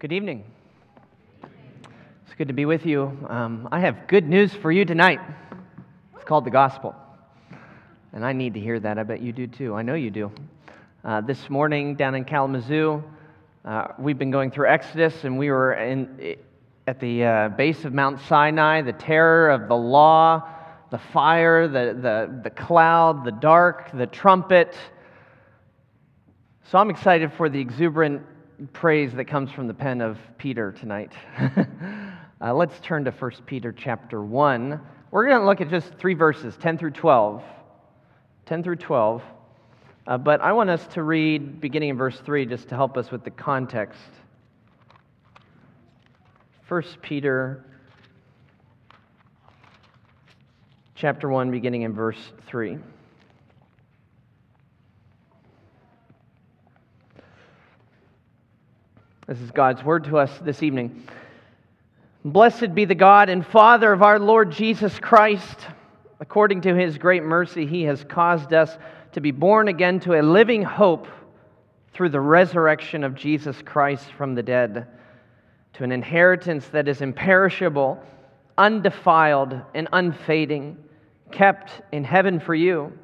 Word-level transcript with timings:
Good 0.00 0.12
evening. 0.12 0.44
It's 1.42 2.34
good 2.36 2.46
to 2.46 2.54
be 2.54 2.66
with 2.66 2.86
you. 2.86 3.18
Um, 3.28 3.68
I 3.72 3.80
have 3.80 4.06
good 4.06 4.28
news 4.28 4.54
for 4.54 4.70
you 4.70 4.84
tonight. 4.84 5.18
It's 6.14 6.22
called 6.22 6.44
the 6.44 6.52
gospel. 6.52 6.94
And 8.12 8.24
I 8.24 8.32
need 8.32 8.54
to 8.54 8.60
hear 8.60 8.78
that. 8.78 8.96
I 8.96 9.02
bet 9.02 9.20
you 9.20 9.32
do 9.32 9.48
too. 9.48 9.74
I 9.74 9.82
know 9.82 9.94
you 9.94 10.12
do. 10.12 10.30
Uh, 11.04 11.20
this 11.22 11.50
morning 11.50 11.96
down 11.96 12.14
in 12.14 12.24
Kalamazoo, 12.24 13.02
uh, 13.64 13.88
we've 13.98 14.20
been 14.20 14.30
going 14.30 14.52
through 14.52 14.68
Exodus, 14.68 15.24
and 15.24 15.36
we 15.36 15.50
were 15.50 15.72
in, 15.72 16.36
at 16.86 17.00
the 17.00 17.24
uh, 17.24 17.48
base 17.48 17.84
of 17.84 17.92
Mount 17.92 18.20
Sinai, 18.28 18.82
the 18.82 18.92
terror 18.92 19.50
of 19.50 19.66
the 19.66 19.76
law, 19.76 20.48
the 20.92 20.98
fire, 20.98 21.66
the, 21.66 21.98
the, 22.00 22.40
the 22.44 22.50
cloud, 22.50 23.24
the 23.24 23.32
dark, 23.32 23.90
the 23.92 24.06
trumpet. 24.06 24.76
So 26.70 26.78
I'm 26.78 26.88
excited 26.88 27.32
for 27.32 27.48
the 27.48 27.58
exuberant 27.58 28.22
praise 28.72 29.12
that 29.14 29.26
comes 29.26 29.50
from 29.52 29.68
the 29.68 29.74
pen 29.74 30.00
of 30.00 30.18
Peter 30.36 30.72
tonight. 30.72 31.12
uh, 32.40 32.52
let's 32.52 32.78
turn 32.80 33.04
to 33.04 33.10
1 33.12 33.30
Peter 33.46 33.72
chapter 33.72 34.20
1. 34.20 34.80
We're 35.10 35.28
going 35.28 35.40
to 35.40 35.46
look 35.46 35.60
at 35.60 35.70
just 35.70 35.94
three 35.98 36.14
verses, 36.14 36.56
10 36.60 36.78
through 36.78 36.90
12. 36.90 37.42
10 38.46 38.62
through 38.62 38.76
12. 38.76 39.22
Uh, 40.06 40.18
but 40.18 40.40
I 40.40 40.52
want 40.52 40.70
us 40.70 40.84
to 40.94 41.02
read 41.02 41.60
beginning 41.60 41.90
in 41.90 41.96
verse 41.96 42.18
3 42.24 42.46
just 42.46 42.68
to 42.70 42.74
help 42.74 42.96
us 42.96 43.10
with 43.10 43.22
the 43.22 43.30
context. 43.30 44.00
1 46.66 46.82
Peter 47.00 47.64
chapter 50.96 51.28
1, 51.28 51.50
beginning 51.52 51.82
in 51.82 51.92
verse 51.92 52.18
3. 52.48 52.78
This 59.28 59.42
is 59.42 59.50
God's 59.50 59.84
word 59.84 60.04
to 60.04 60.16
us 60.16 60.30
this 60.40 60.62
evening. 60.62 61.02
Blessed 62.24 62.74
be 62.74 62.86
the 62.86 62.94
God 62.94 63.28
and 63.28 63.46
Father 63.46 63.92
of 63.92 64.02
our 64.02 64.18
Lord 64.18 64.50
Jesus 64.50 64.98
Christ. 64.98 65.66
According 66.18 66.62
to 66.62 66.74
his 66.74 66.96
great 66.96 67.22
mercy, 67.22 67.66
he 67.66 67.82
has 67.82 68.02
caused 68.04 68.54
us 68.54 68.78
to 69.12 69.20
be 69.20 69.30
born 69.30 69.68
again 69.68 70.00
to 70.00 70.18
a 70.18 70.22
living 70.22 70.62
hope 70.62 71.06
through 71.92 72.08
the 72.08 72.20
resurrection 72.22 73.04
of 73.04 73.14
Jesus 73.14 73.60
Christ 73.60 74.10
from 74.16 74.34
the 74.34 74.42
dead, 74.42 74.86
to 75.74 75.84
an 75.84 75.92
inheritance 75.92 76.66
that 76.68 76.88
is 76.88 77.02
imperishable, 77.02 78.02
undefiled, 78.56 79.60
and 79.74 79.88
unfading, 79.92 80.78
kept 81.30 81.82
in 81.92 82.02
heaven 82.02 82.40
for 82.40 82.54
you. 82.54 82.98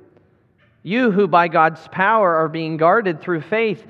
You 0.83 1.11
who 1.11 1.29
by 1.29 1.49
God's 1.49 1.87
power 1.89 2.35
are 2.37 2.49
being 2.49 2.79
guarded 2.79 3.21
through 3.21 3.43
faith 3.43 3.87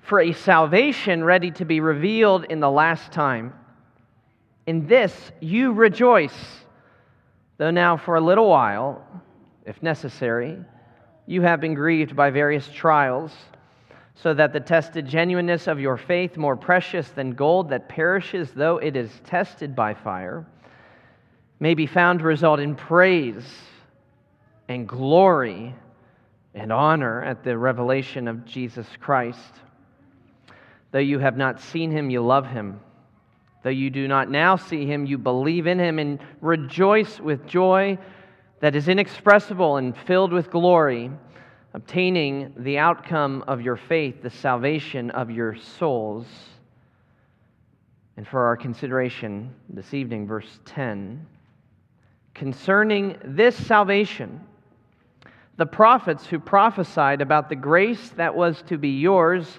for 0.00 0.20
a 0.20 0.32
salvation 0.32 1.22
ready 1.22 1.50
to 1.52 1.64
be 1.64 1.80
revealed 1.80 2.44
in 2.44 2.60
the 2.60 2.70
last 2.70 3.12
time. 3.12 3.52
In 4.66 4.86
this 4.86 5.32
you 5.40 5.72
rejoice, 5.72 6.64
though 7.56 7.70
now 7.70 7.96
for 7.96 8.16
a 8.16 8.20
little 8.20 8.48
while, 8.48 9.04
if 9.66 9.82
necessary, 9.82 10.58
you 11.26 11.42
have 11.42 11.60
been 11.60 11.74
grieved 11.74 12.16
by 12.16 12.30
various 12.30 12.68
trials, 12.68 13.32
so 14.14 14.34
that 14.34 14.52
the 14.52 14.60
tested 14.60 15.06
genuineness 15.06 15.66
of 15.66 15.78
your 15.78 15.96
faith, 15.96 16.36
more 16.36 16.56
precious 16.56 17.08
than 17.10 17.32
gold 17.32 17.68
that 17.70 17.88
perishes 17.88 18.50
though 18.52 18.78
it 18.78 18.96
is 18.96 19.10
tested 19.24 19.76
by 19.76 19.94
fire, 19.94 20.46
may 21.60 21.74
be 21.74 21.86
found 21.86 22.20
to 22.20 22.24
result 22.24 22.60
in 22.60 22.74
praise 22.74 23.44
and 24.68 24.88
glory 24.88 25.74
and 26.54 26.72
honor 26.72 27.22
at 27.22 27.44
the 27.44 27.56
revelation 27.56 28.26
of 28.26 28.44
Jesus 28.44 28.86
Christ 29.00 29.60
Though 30.90 30.98
you 30.98 31.18
have 31.18 31.36
not 31.36 31.60
seen 31.60 31.90
him, 31.90 32.10
you 32.10 32.20
love 32.22 32.46
him. 32.46 32.80
Though 33.62 33.70
you 33.70 33.90
do 33.90 34.08
not 34.08 34.30
now 34.30 34.56
see 34.56 34.86
him, 34.86 35.04
you 35.04 35.18
believe 35.18 35.66
in 35.66 35.78
him 35.78 35.98
and 35.98 36.20
rejoice 36.40 37.20
with 37.20 37.46
joy 37.46 37.98
that 38.60 38.74
is 38.74 38.88
inexpressible 38.88 39.76
and 39.76 39.96
filled 39.96 40.32
with 40.32 40.50
glory, 40.50 41.10
obtaining 41.74 42.54
the 42.56 42.78
outcome 42.78 43.44
of 43.46 43.60
your 43.60 43.76
faith, 43.76 44.22
the 44.22 44.30
salvation 44.30 45.10
of 45.10 45.30
your 45.30 45.56
souls. 45.56 46.26
And 48.16 48.26
for 48.26 48.46
our 48.46 48.56
consideration 48.56 49.54
this 49.68 49.94
evening, 49.94 50.26
verse 50.26 50.60
10 50.64 51.26
concerning 52.34 53.18
this 53.24 53.56
salvation, 53.66 54.40
the 55.56 55.66
prophets 55.66 56.24
who 56.24 56.38
prophesied 56.38 57.20
about 57.20 57.48
the 57.48 57.56
grace 57.56 58.10
that 58.10 58.32
was 58.32 58.62
to 58.62 58.78
be 58.78 58.90
yours 58.90 59.58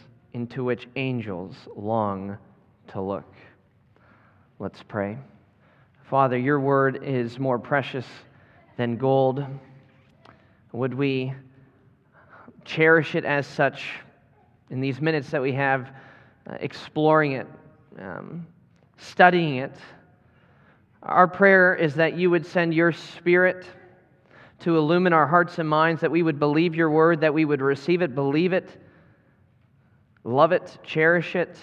into 0.33 0.63
which 0.63 0.87
angels 0.95 1.55
long 1.75 2.37
to 2.87 3.01
look. 3.01 3.33
Let's 4.59 4.81
pray. 4.83 5.17
Father, 6.03 6.37
your 6.37 6.59
word 6.59 7.03
is 7.03 7.39
more 7.39 7.57
precious 7.57 8.05
than 8.77 8.97
gold. 8.97 9.45
Would 10.71 10.93
we 10.93 11.33
cherish 12.65 13.15
it 13.15 13.25
as 13.25 13.47
such 13.47 13.91
in 14.69 14.79
these 14.81 15.01
minutes 15.01 15.29
that 15.31 15.41
we 15.41 15.53
have 15.53 15.91
uh, 16.49 16.57
exploring 16.59 17.33
it, 17.33 17.47
um, 17.99 18.45
studying 18.97 19.57
it? 19.57 19.75
Our 21.03 21.27
prayer 21.27 21.75
is 21.75 21.95
that 21.95 22.17
you 22.17 22.29
would 22.29 22.45
send 22.45 22.73
your 22.73 22.91
spirit 22.91 23.65
to 24.59 24.77
illumine 24.77 25.13
our 25.13 25.25
hearts 25.25 25.57
and 25.59 25.67
minds, 25.67 26.01
that 26.01 26.11
we 26.11 26.23
would 26.23 26.39
believe 26.39 26.75
your 26.75 26.89
word, 26.89 27.19
that 27.21 27.33
we 27.33 27.45
would 27.45 27.61
receive 27.61 28.01
it, 28.01 28.13
believe 28.13 28.53
it 28.53 28.80
love 30.23 30.51
it, 30.51 30.77
cherish 30.83 31.35
it, 31.35 31.57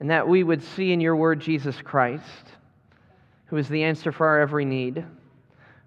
and 0.00 0.10
that 0.10 0.26
we 0.26 0.42
would 0.42 0.62
see 0.62 0.92
in 0.92 1.00
your 1.00 1.16
word 1.16 1.40
Jesus 1.40 1.80
Christ, 1.80 2.24
who 3.46 3.56
is 3.56 3.68
the 3.68 3.84
answer 3.84 4.12
for 4.12 4.26
our 4.26 4.40
every 4.40 4.64
need. 4.64 5.04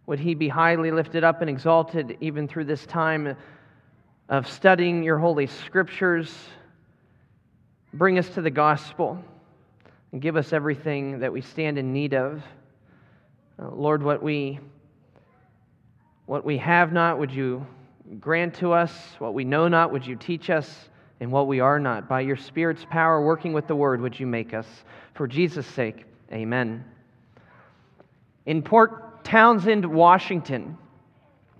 Would 0.05 0.19
he 0.19 0.35
be 0.35 0.47
highly 0.47 0.91
lifted 0.91 1.23
up 1.23 1.41
and 1.41 1.49
exalted 1.49 2.17
even 2.21 2.47
through 2.47 2.65
this 2.65 2.85
time 2.85 3.35
of 4.29 4.47
studying 4.47 5.03
your 5.03 5.17
holy 5.17 5.47
scriptures? 5.47 6.33
Bring 7.93 8.17
us 8.19 8.29
to 8.29 8.41
the 8.41 8.51
gospel 8.51 9.23
and 10.11 10.21
give 10.21 10.37
us 10.37 10.53
everything 10.53 11.19
that 11.19 11.33
we 11.33 11.41
stand 11.41 11.77
in 11.77 11.91
need 11.91 12.13
of. 12.13 12.43
Uh, 13.57 13.69
Lord, 13.69 14.03
what 14.03 14.21
we 14.21 14.59
what 16.25 16.43
we 16.43 16.57
have 16.57 16.91
not, 16.91 17.19
would 17.19 17.31
you 17.31 17.65
grant 18.19 18.55
to 18.55 18.71
us? 18.71 18.91
What 19.19 19.33
we 19.33 19.43
know 19.43 19.67
not, 19.67 19.91
would 19.91 20.07
you 20.07 20.15
teach 20.15 20.49
us? 20.49 20.89
And 21.19 21.31
what 21.31 21.47
we 21.47 21.59
are 21.59 21.79
not. 21.79 22.09
By 22.09 22.21
your 22.21 22.35
Spirit's 22.35 22.85
power, 22.89 23.21
working 23.21 23.53
with 23.53 23.67
the 23.67 23.75
Word, 23.75 24.01
would 24.01 24.19
you 24.19 24.27
make 24.27 24.53
us? 24.53 24.67
For 25.13 25.27
Jesus' 25.27 25.67
sake, 25.67 26.05
amen. 26.31 26.83
In 28.45 28.61
Port 28.61 29.23
Townsend, 29.23 29.85
Washington, 29.85 30.77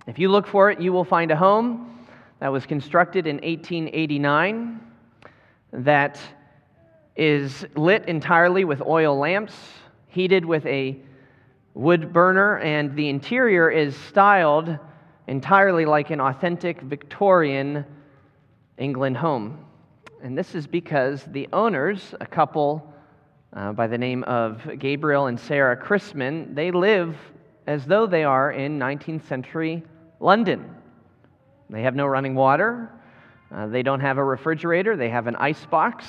if 0.06 0.18
you 0.18 0.28
look 0.28 0.46
for 0.46 0.70
it, 0.70 0.80
you 0.80 0.92
will 0.92 1.04
find 1.04 1.30
a 1.30 1.36
home 1.36 2.06
that 2.38 2.48
was 2.48 2.66
constructed 2.66 3.26
in 3.26 3.36
1889 3.36 4.80
that 5.72 6.20
is 7.16 7.64
lit 7.74 8.04
entirely 8.06 8.64
with 8.64 8.82
oil 8.82 9.18
lamps, 9.18 9.54
heated 10.08 10.44
with 10.44 10.64
a 10.66 10.96
wood 11.74 12.12
burner, 12.12 12.58
and 12.58 12.94
the 12.94 13.08
interior 13.08 13.70
is 13.70 13.96
styled 13.96 14.78
entirely 15.26 15.84
like 15.84 16.10
an 16.10 16.20
authentic 16.20 16.80
Victorian 16.82 17.84
England 18.78 19.16
home. 19.16 19.64
And 20.22 20.36
this 20.36 20.54
is 20.54 20.66
because 20.66 21.24
the 21.24 21.48
owners, 21.52 22.14
a 22.20 22.26
couple 22.26 22.92
uh, 23.52 23.72
by 23.72 23.86
the 23.86 23.98
name 23.98 24.24
of 24.24 24.60
Gabriel 24.78 25.26
and 25.26 25.38
Sarah 25.38 25.76
Chrisman, 25.76 26.54
they 26.54 26.70
live 26.70 27.16
as 27.66 27.84
though 27.84 28.06
they 28.06 28.24
are 28.24 28.52
in 28.52 28.78
19th 28.78 29.26
century 29.26 29.82
London. 30.20 30.74
They 31.70 31.82
have 31.82 31.94
no 31.94 32.06
running 32.06 32.34
water. 32.34 32.90
Uh, 33.54 33.66
they 33.66 33.82
don't 33.82 34.00
have 34.00 34.18
a 34.18 34.24
refrigerator. 34.24 34.96
They 34.96 35.08
have 35.08 35.26
an 35.26 35.36
ice 35.36 35.64
box. 35.66 36.06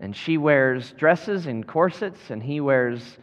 And 0.00 0.14
she 0.14 0.38
wears 0.38 0.92
dresses 0.92 1.46
and 1.46 1.66
corsets, 1.66 2.30
and 2.30 2.42
he 2.42 2.60
wears 2.60 3.18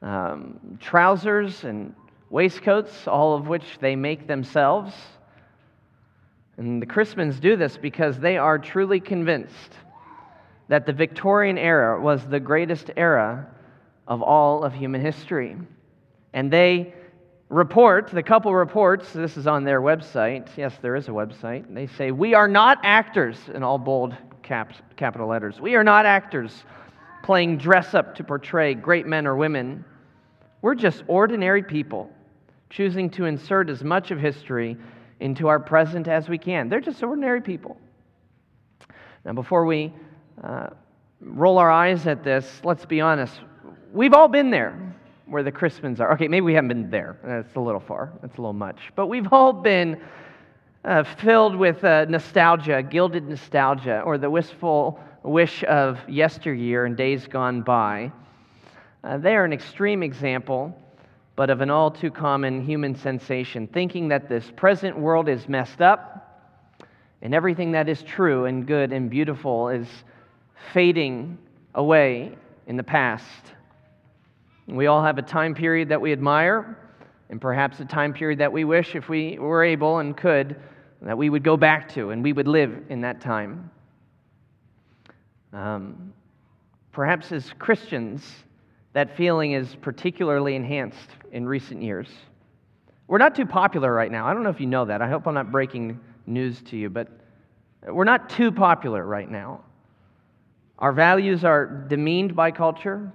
um, 0.00 0.78
trousers 0.80 1.64
and 1.64 1.94
waistcoats, 2.30 3.06
all 3.06 3.34
of 3.34 3.48
which 3.48 3.78
they 3.80 3.96
make 3.96 4.26
themselves. 4.26 4.94
And 6.56 6.80
the 6.80 6.86
Chrismans 6.86 7.40
do 7.40 7.56
this 7.56 7.76
because 7.76 8.18
they 8.18 8.36
are 8.36 8.58
truly 8.58 9.00
convinced 9.00 9.78
that 10.68 10.86
the 10.86 10.92
Victorian 10.92 11.58
era 11.58 12.00
was 12.00 12.26
the 12.26 12.40
greatest 12.40 12.90
era 12.96 13.46
of 14.06 14.22
all 14.22 14.64
of 14.64 14.72
human 14.72 15.00
history. 15.00 15.56
And 16.32 16.50
they 16.50 16.94
report, 17.48 18.10
the 18.10 18.22
couple 18.22 18.54
reports, 18.54 19.12
this 19.12 19.36
is 19.36 19.46
on 19.46 19.64
their 19.64 19.80
website. 19.80 20.48
Yes, 20.56 20.74
there 20.80 20.96
is 20.96 21.08
a 21.08 21.12
website. 21.12 21.72
They 21.72 21.86
say, 21.86 22.10
We 22.10 22.34
are 22.34 22.48
not 22.48 22.78
actors, 22.82 23.38
in 23.52 23.62
all 23.62 23.78
bold 23.78 24.16
caps, 24.42 24.76
capital 24.96 25.26
letters. 25.28 25.60
We 25.60 25.74
are 25.74 25.84
not 25.84 26.06
actors 26.06 26.64
playing 27.22 27.58
dress 27.58 27.94
up 27.94 28.14
to 28.16 28.24
portray 28.24 28.74
great 28.74 29.06
men 29.06 29.26
or 29.26 29.36
women. 29.36 29.84
We're 30.62 30.74
just 30.74 31.02
ordinary 31.08 31.62
people 31.62 32.10
choosing 32.70 33.08
to 33.10 33.24
insert 33.24 33.70
as 33.70 33.82
much 33.82 34.10
of 34.10 34.18
history 34.18 34.76
into 35.20 35.48
our 35.48 35.60
present 35.60 36.08
as 36.08 36.28
we 36.28 36.38
can. 36.38 36.68
They're 36.68 36.80
just 36.80 37.02
ordinary 37.02 37.40
people. 37.40 37.76
Now, 39.24 39.32
before 39.32 39.64
we 39.64 39.92
uh, 40.42 40.68
roll 41.20 41.58
our 41.58 41.70
eyes 41.70 42.06
at 42.06 42.22
this, 42.22 42.60
let's 42.64 42.84
be 42.84 43.00
honest. 43.00 43.40
We've 43.92 44.12
all 44.12 44.28
been 44.28 44.50
there 44.50 44.94
where 45.26 45.42
the 45.42 45.52
Chrismans 45.52 46.00
are. 46.00 46.12
Okay, 46.12 46.28
maybe 46.28 46.42
we 46.42 46.54
haven't 46.54 46.68
been 46.68 46.90
there. 46.90 47.16
That's 47.24 47.54
a 47.56 47.60
little 47.60 47.80
far. 47.80 48.12
That's 48.20 48.36
a 48.36 48.40
little 48.40 48.52
much. 48.52 48.92
But 48.94 49.06
we've 49.06 49.32
all 49.32 49.52
been 49.52 50.00
uh, 50.84 51.04
filled 51.04 51.56
with 51.56 51.82
uh, 51.82 52.04
nostalgia, 52.08 52.82
gilded 52.82 53.26
nostalgia, 53.26 54.02
or 54.02 54.18
the 54.18 54.28
wistful 54.28 55.00
wish 55.22 55.64
of 55.64 55.98
yesteryear 56.08 56.84
and 56.84 56.96
days 56.96 57.26
gone 57.26 57.62
by. 57.62 58.12
Uh, 59.02 59.16
they 59.16 59.34
are 59.34 59.44
an 59.44 59.52
extreme 59.52 60.02
example, 60.02 60.76
but 61.36 61.50
of 61.50 61.60
an 61.60 61.70
all 61.70 61.90
too 61.90 62.10
common 62.10 62.64
human 62.64 62.94
sensation, 62.94 63.66
thinking 63.66 64.08
that 64.08 64.28
this 64.28 64.50
present 64.56 64.98
world 64.98 65.28
is 65.28 65.48
messed 65.48 65.80
up 65.80 66.24
and 67.22 67.34
everything 67.34 67.72
that 67.72 67.88
is 67.88 68.02
true 68.02 68.44
and 68.44 68.66
good 68.66 68.92
and 68.92 69.10
beautiful 69.10 69.68
is 69.70 69.88
fading 70.72 71.38
away 71.74 72.36
in 72.66 72.76
the 72.76 72.82
past. 72.82 73.52
We 74.66 74.86
all 74.86 75.02
have 75.02 75.18
a 75.18 75.22
time 75.22 75.54
period 75.54 75.88
that 75.88 76.00
we 76.00 76.12
admire, 76.12 76.78
and 77.30 77.40
perhaps 77.40 77.80
a 77.80 77.84
time 77.84 78.12
period 78.12 78.38
that 78.40 78.52
we 78.52 78.64
wish, 78.64 78.94
if 78.94 79.08
we 79.08 79.38
were 79.38 79.64
able 79.64 79.98
and 79.98 80.16
could, 80.16 80.56
that 81.02 81.16
we 81.18 81.28
would 81.30 81.42
go 81.42 81.56
back 81.56 81.88
to 81.94 82.10
and 82.10 82.22
we 82.22 82.32
would 82.32 82.48
live 82.48 82.84
in 82.88 83.00
that 83.02 83.20
time. 83.20 83.70
Um, 85.52 86.12
perhaps 86.92 87.32
as 87.32 87.52
Christians, 87.58 88.43
that 88.94 89.16
feeling 89.16 89.52
is 89.52 89.76
particularly 89.82 90.54
enhanced 90.54 91.10
in 91.32 91.46
recent 91.46 91.82
years. 91.82 92.08
We're 93.06 93.18
not 93.18 93.34
too 93.34 93.44
popular 93.44 93.92
right 93.92 94.10
now. 94.10 94.26
I 94.26 94.32
don't 94.32 94.42
know 94.42 94.50
if 94.50 94.60
you 94.60 94.66
know 94.66 94.86
that. 94.86 95.02
I 95.02 95.08
hope 95.08 95.26
I'm 95.26 95.34
not 95.34 95.52
breaking 95.52 96.00
news 96.26 96.62
to 96.62 96.76
you, 96.76 96.88
but 96.88 97.08
we're 97.86 98.04
not 98.04 98.30
too 98.30 98.50
popular 98.50 99.04
right 99.04 99.30
now. 99.30 99.60
Our 100.78 100.92
values 100.92 101.44
are 101.44 101.66
demeaned 101.66 102.34
by 102.34 102.50
culture. 102.50 103.12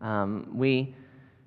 Um, 0.00 0.50
we 0.52 0.94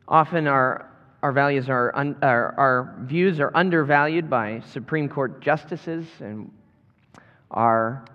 often 0.08 0.48
are, 0.48 0.90
our 1.22 1.32
values 1.32 1.68
are, 1.68 1.96
un, 1.96 2.16
our, 2.22 2.54
our 2.58 2.96
views 3.02 3.40
are 3.40 3.52
undervalued 3.56 4.30
by 4.30 4.62
Supreme 4.62 5.10
Court 5.10 5.42
justices, 5.42 6.06
and 6.20 6.52
our 7.52 8.06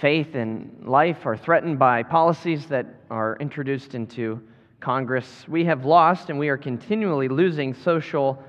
faith 0.00 0.34
and 0.34 0.84
life 0.84 1.26
are 1.26 1.36
threatened 1.36 1.78
by 1.78 2.02
policies 2.02 2.66
that 2.66 2.86
are 3.10 3.36
introduced 3.40 3.94
into 3.94 4.40
Congress. 4.80 5.46
We 5.48 5.64
have 5.66 5.84
lost 5.84 6.30
and 6.30 6.38
we 6.38 6.48
are 6.48 6.56
continually 6.56 7.28
losing 7.28 7.74
social 7.74 8.42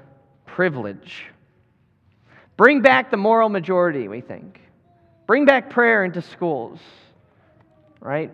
privilege. 0.45 1.25
Bring 2.57 2.81
back 2.81 3.11
the 3.11 3.17
moral 3.17 3.49
majority, 3.49 4.07
we 4.07 4.21
think. 4.21 4.61
Bring 5.27 5.45
back 5.45 5.69
prayer 5.69 6.05
into 6.05 6.21
schools 6.21 6.79
right? 8.03 8.31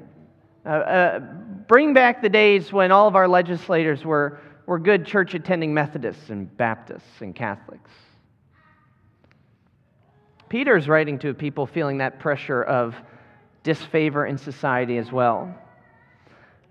Uh, 0.65 0.69
uh, 0.69 1.19
bring 1.67 1.93
back 1.93 2.21
the 2.21 2.29
days 2.29 2.73
when 2.73 2.91
all 2.91 3.07
of 3.07 3.15
our 3.15 3.27
legislators 3.27 4.03
were, 4.03 4.39
were 4.65 4.79
good 4.79 5.05
church 5.05 5.35
attending 5.35 5.73
Methodists 5.73 6.29
and 6.31 6.55
Baptists 6.57 7.21
and 7.21 7.35
Catholics. 7.35 7.91
Peter 10.49 10.75
is 10.75 10.87
writing 10.87 11.19
to 11.19 11.33
people 11.33 11.67
feeling 11.67 11.99
that 11.99 12.19
pressure 12.19 12.63
of 12.63 12.95
disfavor 13.61 14.25
in 14.25 14.37
society 14.37 14.97
as 14.97 15.11
well. 15.11 15.53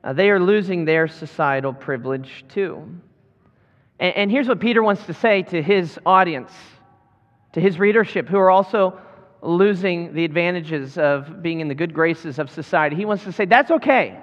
Uh, 0.03 0.13
they 0.13 0.31
are 0.31 0.41
losing 0.41 0.85
their 0.85 1.07
societal 1.07 1.73
privilege 1.73 2.45
too. 2.49 2.83
And, 4.01 4.17
and 4.17 4.31
here's 4.31 4.49
what 4.49 4.59
Peter 4.59 4.83
wants 4.83 5.07
to 5.07 5.15
say 5.15 5.43
to 5.45 5.63
his 5.63 5.99
audience, 6.05 6.51
to 7.53 7.61
his 7.61 7.79
readership, 7.79 8.29
who 8.29 8.39
are 8.39 8.51
also 8.51 8.99
losing 9.43 10.13
the 10.13 10.25
advantages 10.25 10.99
of 10.99 11.41
being 11.41 11.61
in 11.61 11.69
the 11.69 11.75
good 11.75 11.95
graces 11.95 12.41
of 12.41 12.51
society. 12.51 12.97
He 12.97 13.05
wants 13.05 13.23
to 13.25 13.33
say, 13.33 13.45
that's 13.45 13.71
okay. 13.71 14.19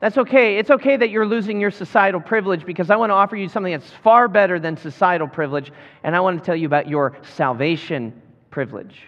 That's 0.00 0.16
okay. 0.16 0.56
It's 0.56 0.70
okay 0.70 0.96
that 0.96 1.10
you're 1.10 1.26
losing 1.26 1.60
your 1.60 1.70
societal 1.70 2.22
privilege 2.22 2.64
because 2.64 2.88
I 2.88 2.96
want 2.96 3.10
to 3.10 3.14
offer 3.14 3.36
you 3.36 3.48
something 3.48 3.72
that's 3.72 3.90
far 4.02 4.28
better 4.28 4.58
than 4.58 4.78
societal 4.78 5.28
privilege, 5.28 5.70
and 6.02 6.16
I 6.16 6.20
want 6.20 6.38
to 6.38 6.46
tell 6.46 6.56
you 6.56 6.66
about 6.66 6.88
your 6.88 7.18
salvation 7.34 8.22
privilege. 8.50 9.02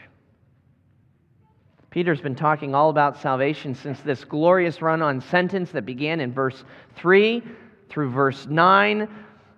Peter's 1.90 2.22
been 2.22 2.34
talking 2.34 2.74
all 2.74 2.88
about 2.88 3.20
salvation 3.20 3.74
since 3.74 4.00
this 4.00 4.24
glorious 4.24 4.80
run 4.80 5.02
on 5.02 5.20
sentence 5.20 5.70
that 5.72 5.84
began 5.84 6.20
in 6.20 6.32
verse 6.32 6.64
3 6.96 7.42
through 7.90 8.10
verse 8.10 8.46
9. 8.48 9.06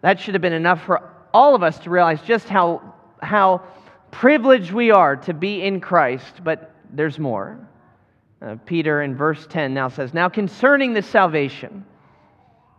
That 0.00 0.18
should 0.18 0.34
have 0.34 0.42
been 0.42 0.52
enough 0.52 0.82
for 0.84 1.12
all 1.32 1.54
of 1.54 1.62
us 1.62 1.78
to 1.80 1.90
realize 1.90 2.20
just 2.22 2.48
how, 2.48 2.94
how 3.22 3.62
privileged 4.10 4.72
we 4.72 4.90
are 4.90 5.14
to 5.16 5.32
be 5.32 5.62
in 5.62 5.80
Christ, 5.80 6.42
but 6.42 6.74
there's 6.92 7.20
more. 7.20 7.58
Uh, 8.42 8.56
Peter 8.66 9.02
in 9.02 9.16
verse 9.16 9.46
10 9.48 9.72
now 9.72 9.88
says, 9.88 10.12
Now 10.12 10.28
concerning 10.28 10.92
this 10.92 11.06
salvation, 11.06 11.84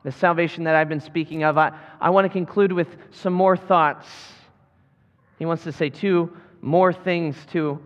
the 0.04 0.12
salvation 0.12 0.66
that 0.66 0.76
I've 0.76 0.90
been 0.90 1.00
speaking 1.00 1.44
of, 1.44 1.58
I, 1.58 1.72
I 2.02 2.10
want 2.10 2.26
to 2.26 2.30
conclude 2.30 2.74
with 2.74 2.90
some 3.12 3.34
more 3.34 3.56
thoughts. 3.56 4.08
He 5.40 5.46
wants 5.46 5.64
to 5.64 5.72
say 5.72 5.90
two 5.90 6.36
more 6.66 6.92
things 6.92 7.38
to 7.52 7.80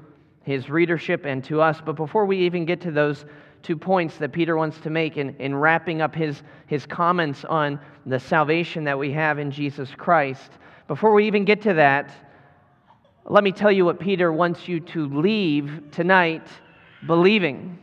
his 0.44 0.70
readership 0.70 1.26
and 1.26 1.44
to 1.44 1.62
us. 1.62 1.82
But 1.86 1.98
before 1.98 2.26
we 2.26 2.40
even 2.40 2.66
get 2.66 2.80
to 2.82 2.92
those 2.92 3.26
two 3.62 3.76
points 3.76 4.18
that 4.18 4.32
Peter 4.32 4.56
wants 4.56 4.80
to 4.80 4.90
make 4.90 5.18
in, 5.18 5.36
in 5.38 5.54
wrapping 5.54 6.02
up 6.02 6.16
his, 6.16 6.42
his 6.66 6.86
comments 6.86 7.44
on 7.44 7.80
the 8.06 8.20
salvation 8.20 8.86
that 8.86 8.98
we 8.98 9.12
have 9.12 9.38
in 9.38 9.52
Jesus 9.52 9.94
Christ, 9.96 10.52
before 10.88 11.14
we 11.14 11.28
even 11.28 11.44
get 11.44 11.62
to 11.64 11.74
that, 11.74 12.10
let 13.26 13.44
me 13.44 13.52
tell 13.52 13.72
you 13.72 13.84
what 13.84 14.00
Peter 14.00 14.32
wants 14.32 14.68
you 14.68 14.80
to 14.80 15.08
leave 15.20 15.84
tonight 15.92 16.48
believing. 17.06 17.78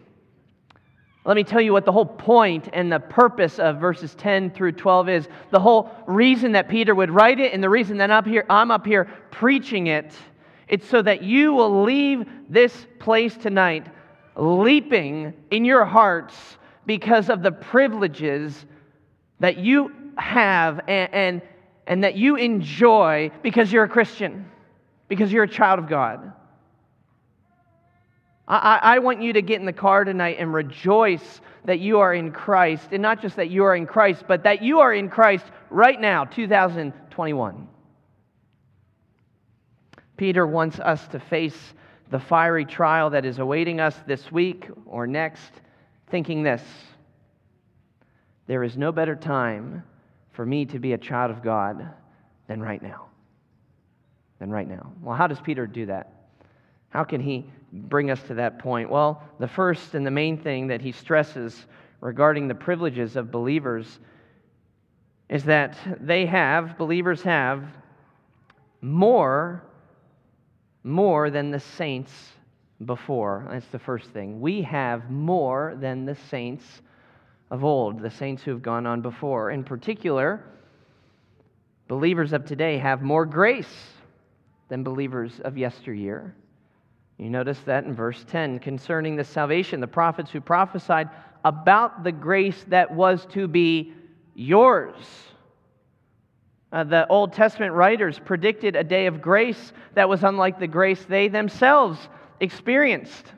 Let 1.27 1.37
me 1.37 1.45
tell 1.45 1.61
you 1.61 1.75
what 1.75 1.85
the 1.85 1.93
whole 1.93 2.07
point 2.07 2.71
and 2.73 2.91
the 2.91 3.00
purpose 3.00 3.59
of 3.59 3.79
verses 3.79 4.15
10 4.15 4.53
through 4.53 4.73
12 4.73 5.09
is. 5.11 5.29
The 5.50 5.61
whole 5.61 5.91
reason 6.07 6.53
that 6.53 6.69
Peter 6.71 6.95
would 6.95 7.11
write 7.11 7.38
it 7.38 7.53
and 7.53 7.62
the 7.62 7.69
reason 7.69 7.99
that 7.99 8.11
I'm 8.11 8.19
up 8.19 8.26
here, 8.26 8.47
I'm 8.49 8.71
up 8.71 8.87
here 8.87 9.05
preaching 9.31 9.88
it, 9.88 10.15
it's 10.68 10.88
so 10.88 11.02
that 11.02 11.23
you 11.23 11.52
will 11.52 11.82
leave 11.82 12.26
this 12.49 12.87
place 12.99 13.37
tonight 13.37 13.87
leaping 14.37 15.32
in 15.50 15.64
your 15.64 15.85
hearts 15.85 16.35
because 16.85 17.30
of 17.30 17.42
the 17.42 17.52
privileges 17.52 18.66
that 19.40 19.58
you 19.58 19.92
have 20.18 20.80
and, 20.88 21.14
and, 21.14 21.42
and 21.87 22.04
that 22.04 22.16
you 22.16 22.37
enjoy 22.37 23.30
because 23.42 23.73
you're 23.73 23.85
a 23.85 23.88
Christian 23.88 24.50
because 25.08 25.32
you're 25.32 25.44
a 25.44 25.49
child 25.49 25.78
of 25.78 25.88
God. 25.88 26.32
I, 28.49 28.78
I, 28.80 28.99
want 29.00 29.23
you 29.23 29.32
to 29.32 29.42
get 29.42 29.58
in 29.58 29.66
the 29.66 29.73
car 29.73 30.04
tonight 30.04 30.37
and 30.38 30.54
rejoice 30.54 31.40
that 31.64 31.80
you 31.80 31.99
are 31.99 32.14
in 32.14 32.30
Christ, 32.30 32.88
and 32.92 33.02
not 33.02 33.20
just 33.20 33.35
that 33.37 33.50
you 33.50 33.64
are 33.64 33.75
in 33.75 33.87
Christ, 33.87 34.25
but 34.28 34.44
that 34.44 34.62
you 34.62 34.78
are 34.78 34.94
in 34.94 35.08
Christ 35.08 35.44
right 35.68 36.00
now, 36.00 36.25
2021. 36.25 37.68
Peter 40.16 40.46
wants 40.46 40.78
us 40.78 41.06
to 41.08 41.20
face 41.20 41.75
the 42.11 42.18
fiery 42.18 42.64
trial 42.64 43.11
that 43.11 43.25
is 43.25 43.38
awaiting 43.38 43.80
us 43.80 43.96
this 44.06 44.30
week 44.30 44.68
or 44.87 45.06
next, 45.06 45.50
thinking 46.08 46.42
this 46.42 46.62
there 48.46 48.62
is 48.62 48.76
no 48.76 48.92
better 48.92 49.16
time 49.16 49.82
for 50.32 50.46
me 50.46 50.64
to 50.66 50.78
be 50.78 50.92
a 50.92 50.99
child 50.99 51.32
of 51.32 51.42
God 51.42 51.88
than 52.46 52.62
right 52.62 52.80
now 52.80 53.06
than 54.38 54.50
right 54.50 54.68
now. 54.68 54.92
Well, 55.02 55.16
how 55.16 55.26
does 55.26 55.40
Peter 55.40 55.66
do 55.66 55.87
that? 55.87 56.12
How 56.90 57.04
can 57.04 57.20
he 57.20 57.46
bring 57.73 58.11
us 58.11 58.23
to 58.25 58.35
that 58.35 58.58
point? 58.58 58.90
Well, 58.90 59.23
the 59.38 59.49
first 59.49 59.94
and 59.94 60.06
the 60.06 60.11
main 60.11 60.38
thing 60.38 60.66
that 60.68 60.80
he 60.80 60.92
stresses 60.92 61.66
regarding 62.00 62.49
the 62.49 62.54
privileges 62.54 63.16
of 63.16 63.30
believers 63.30 63.99
is 65.28 65.44
that 65.44 65.76
they 66.00 66.26
have, 66.26 66.78
believers 66.78 67.23
have, 67.23 67.64
more, 68.80 69.64
more 70.87 71.31
than 71.31 71.50
the 71.50 71.59
saints 71.59 72.12
before. 72.85 73.49
That's 73.50 73.66
the 73.69 73.78
first 73.78 74.11
thing. 74.11 74.40
We 74.40 74.62
have 74.62 75.11
more 75.11 75.76
than 75.81 76.05
the 76.05 76.14
saints 76.31 76.64
of 77.50 77.64
old, 77.64 78.00
the 78.00 78.11
saints 78.11 78.45
who 78.45 78.52
have 78.52 78.62
gone 78.62 78.87
on 78.87 79.02
before. 79.02 79.50
In 79.50 79.64
particular, 79.64 80.45
believers 81.88 82.33
of 82.33 82.45
today 82.45 82.78
have 82.78 83.02
more 83.02 83.26
grace 83.26 83.90
than 84.69 84.85
believers 84.85 85.40
of 85.45 85.59
yesteryear. 85.59 86.35
You 87.19 87.31
notice 87.31 87.59
that 87.66 87.85
in 87.85 87.93
verse 87.93 88.25
10 88.28 88.61
concerning 88.61 89.16
the 89.16 89.25
salvation, 89.25 89.81
the 89.81 89.88
prophets 89.88 90.31
who 90.31 90.40
prophesied 90.40 91.09
about 91.45 92.05
the 92.05 92.12
grace 92.12 92.64
that 92.69 92.95
was 92.95 93.26
to 93.33 93.49
be 93.49 93.93
yours. 94.35 94.95
Uh, 96.73 96.85
the 96.85 97.06
Old 97.08 97.32
Testament 97.32 97.73
writers 97.73 98.18
predicted 98.18 98.75
a 98.75 98.85
day 98.85 99.06
of 99.06 99.23
grace 99.23 99.73
that 99.94 100.08
was 100.08 100.25
unlike 100.25 100.58
the 100.58 100.66
grace 100.66 101.04
they 101.04 101.28
themselves 101.28 102.08
experienced. 102.40 103.32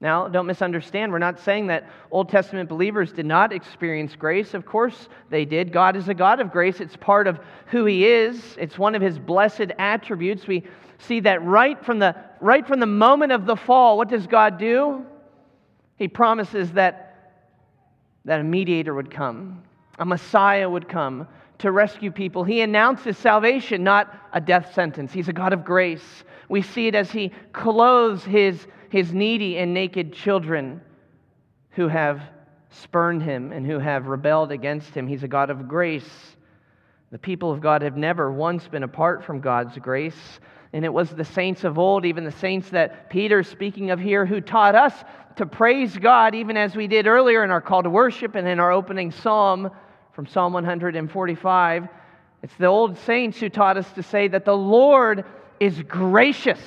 Now, 0.00 0.28
don't 0.28 0.46
misunderstand. 0.46 1.12
We're 1.12 1.18
not 1.18 1.40
saying 1.40 1.68
that 1.68 1.88
Old 2.10 2.28
Testament 2.28 2.68
believers 2.68 3.10
did 3.12 3.24
not 3.24 3.54
experience 3.54 4.14
grace. 4.14 4.52
Of 4.52 4.66
course 4.66 5.08
they 5.30 5.46
did. 5.46 5.72
God 5.72 5.96
is 5.96 6.08
a 6.08 6.14
God 6.14 6.40
of 6.40 6.52
grace. 6.52 6.80
It's 6.80 6.96
part 6.96 7.26
of 7.26 7.40
who 7.68 7.86
He 7.86 8.06
is, 8.06 8.56
it's 8.58 8.78
one 8.78 8.94
of 8.94 9.00
His 9.00 9.18
blessed 9.18 9.72
attributes. 9.78 10.46
We 10.46 10.64
see 10.98 11.20
that 11.20 11.42
right 11.42 11.82
from 11.82 11.98
the, 11.98 12.14
right 12.40 12.66
from 12.66 12.80
the 12.80 12.86
moment 12.86 13.32
of 13.32 13.46
the 13.46 13.56
fall. 13.56 13.96
What 13.96 14.08
does 14.08 14.26
God 14.26 14.58
do? 14.58 15.06
He 15.96 16.08
promises 16.08 16.72
that, 16.72 17.32
that 18.26 18.40
a 18.40 18.44
mediator 18.44 18.94
would 18.94 19.10
come, 19.10 19.62
a 19.98 20.04
Messiah 20.04 20.68
would 20.68 20.88
come 20.88 21.26
to 21.64 21.72
rescue 21.72 22.10
people. 22.10 22.44
He 22.44 22.60
announces 22.62 23.18
salvation, 23.18 23.82
not 23.82 24.14
a 24.32 24.40
death 24.40 24.72
sentence. 24.72 25.12
He's 25.12 25.28
a 25.28 25.32
God 25.32 25.52
of 25.52 25.64
grace. 25.64 26.24
We 26.48 26.62
see 26.62 26.86
it 26.86 26.94
as 26.94 27.10
He 27.10 27.32
clothes 27.52 28.24
His 28.24 28.66
his 28.94 29.12
needy 29.12 29.58
and 29.58 29.74
naked 29.74 30.12
children 30.12 30.80
who 31.70 31.88
have 31.88 32.22
spurned 32.70 33.24
him 33.24 33.50
and 33.50 33.66
who 33.66 33.80
have 33.80 34.06
rebelled 34.06 34.52
against 34.52 34.94
him. 34.94 35.08
He's 35.08 35.24
a 35.24 35.28
God 35.28 35.50
of 35.50 35.66
grace. 35.66 36.36
The 37.10 37.18
people 37.18 37.50
of 37.50 37.60
God 37.60 37.82
have 37.82 37.96
never 37.96 38.30
once 38.30 38.68
been 38.68 38.84
apart 38.84 39.24
from 39.24 39.40
God's 39.40 39.76
grace. 39.78 40.38
And 40.72 40.84
it 40.84 40.92
was 40.92 41.10
the 41.10 41.24
saints 41.24 41.64
of 41.64 41.76
old, 41.76 42.04
even 42.04 42.22
the 42.22 42.30
saints 42.30 42.70
that 42.70 43.10
Peter's 43.10 43.48
speaking 43.48 43.90
of 43.90 43.98
here, 43.98 44.24
who 44.24 44.40
taught 44.40 44.76
us 44.76 44.94
to 45.34 45.44
praise 45.44 45.98
God, 45.98 46.36
even 46.36 46.56
as 46.56 46.76
we 46.76 46.86
did 46.86 47.08
earlier 47.08 47.42
in 47.42 47.50
our 47.50 47.60
call 47.60 47.82
to 47.82 47.90
worship 47.90 48.36
and 48.36 48.46
in 48.46 48.60
our 48.60 48.70
opening 48.70 49.10
psalm 49.10 49.72
from 50.14 50.26
Psalm 50.26 50.52
145. 50.52 51.88
It's 52.42 52.56
the 52.56 52.66
old 52.66 52.98
saints 52.98 53.38
who 53.38 53.48
taught 53.48 53.76
us 53.76 53.90
to 53.92 54.02
say 54.02 54.28
that 54.28 54.44
the 54.44 54.56
Lord 54.56 55.24
is 55.60 55.82
gracious 55.82 56.60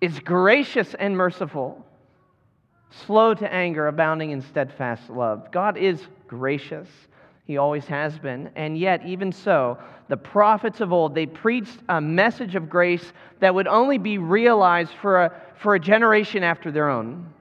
is 0.00 0.20
gracious 0.20 0.94
and 0.94 1.16
merciful, 1.16 1.84
slow 2.90 3.34
to 3.34 3.52
anger, 3.52 3.88
abounding 3.88 4.30
in 4.30 4.40
steadfast 4.40 5.10
love. 5.10 5.50
God 5.50 5.76
is 5.76 6.00
gracious. 6.26 6.88
He 7.44 7.56
always 7.56 7.86
has 7.86 8.18
been. 8.18 8.50
And 8.56 8.78
yet, 8.78 9.04
even 9.06 9.32
so, 9.32 9.78
the 10.08 10.16
prophets 10.16 10.80
of 10.80 10.92
old, 10.92 11.14
they 11.14 11.26
preached 11.26 11.78
a 11.88 12.00
message 12.00 12.54
of 12.54 12.68
grace 12.68 13.12
that 13.40 13.54
would 13.54 13.66
only 13.66 13.98
be 13.98 14.18
realized 14.18 14.92
for 15.00 15.24
a, 15.24 15.42
for 15.56 15.74
a 15.74 15.80
generation 15.80 16.42
after 16.44 16.70
their 16.70 16.88
own. 16.88 17.32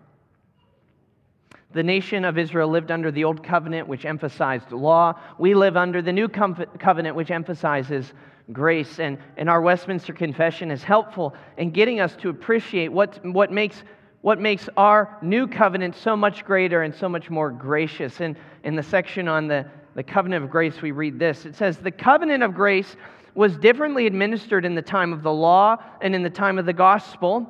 The 1.74 1.84
nation 1.84 2.24
of 2.24 2.38
Israel 2.38 2.70
lived 2.70 2.92
under 2.92 3.12
the 3.12 3.26
old 3.26 3.44
covenant, 3.44 3.88
which 3.88 4.06
emphasized 4.06 4.72
law. 4.72 5.20
We 5.38 5.54
live 5.54 5.76
under 5.76 6.02
the 6.02 6.14
new 6.14 6.30
covenant, 6.30 7.16
which 7.16 7.30
emphasizes 7.30 8.14
grace. 8.54 9.00
And, 9.00 9.18
and 9.36 9.50
our 9.50 9.62
Westminster 9.62 10.14
Confession 10.14 10.72
is 10.72 10.82
helpful 10.82 11.36
in 11.58 11.72
getting 11.72 12.00
us 12.00 12.16
to 12.18 12.30
appreciate 12.30 12.92
what, 12.92 13.24
what, 13.26 13.52
makes, 13.52 13.84
what 14.22 14.40
makes 14.40 14.70
our 14.78 15.18
new 15.22 15.46
covenant 15.46 15.96
so 15.96 16.16
much 16.16 16.46
greater 16.46 16.84
and 16.84 16.96
so 16.96 17.10
much 17.10 17.30
more 17.30 17.52
gracious. 17.52 18.22
And 18.22 18.38
in 18.64 18.76
the 18.76 18.84
section 18.84 19.28
on 19.28 19.48
the, 19.48 19.66
the 19.96 20.04
covenant 20.04 20.46
of 20.46 20.50
grace, 20.50 20.82
we 20.82 20.92
read 20.92 21.20
this 21.20 21.46
it 21.46 21.56
says, 21.56 21.78
The 21.78 21.92
covenant 21.92 22.44
of 22.44 22.54
grace 22.54 22.96
was 23.36 23.58
differently 23.58 24.08
administered 24.08 24.66
in 24.66 24.74
the 24.74 24.82
time 24.82 25.12
of 25.14 25.22
the 25.22 25.34
law 25.34 25.78
and 26.02 26.16
in 26.16 26.24
the 26.24 26.30
time 26.30 26.58
of 26.58 26.66
the 26.66 26.74
gospel. 26.74 27.46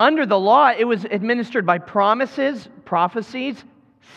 Under 0.00 0.26
the 0.26 0.38
law, 0.38 0.72
it 0.76 0.84
was 0.84 1.04
administered 1.04 1.64
by 1.64 1.78
promises, 1.78 2.68
prophecies, 2.84 3.64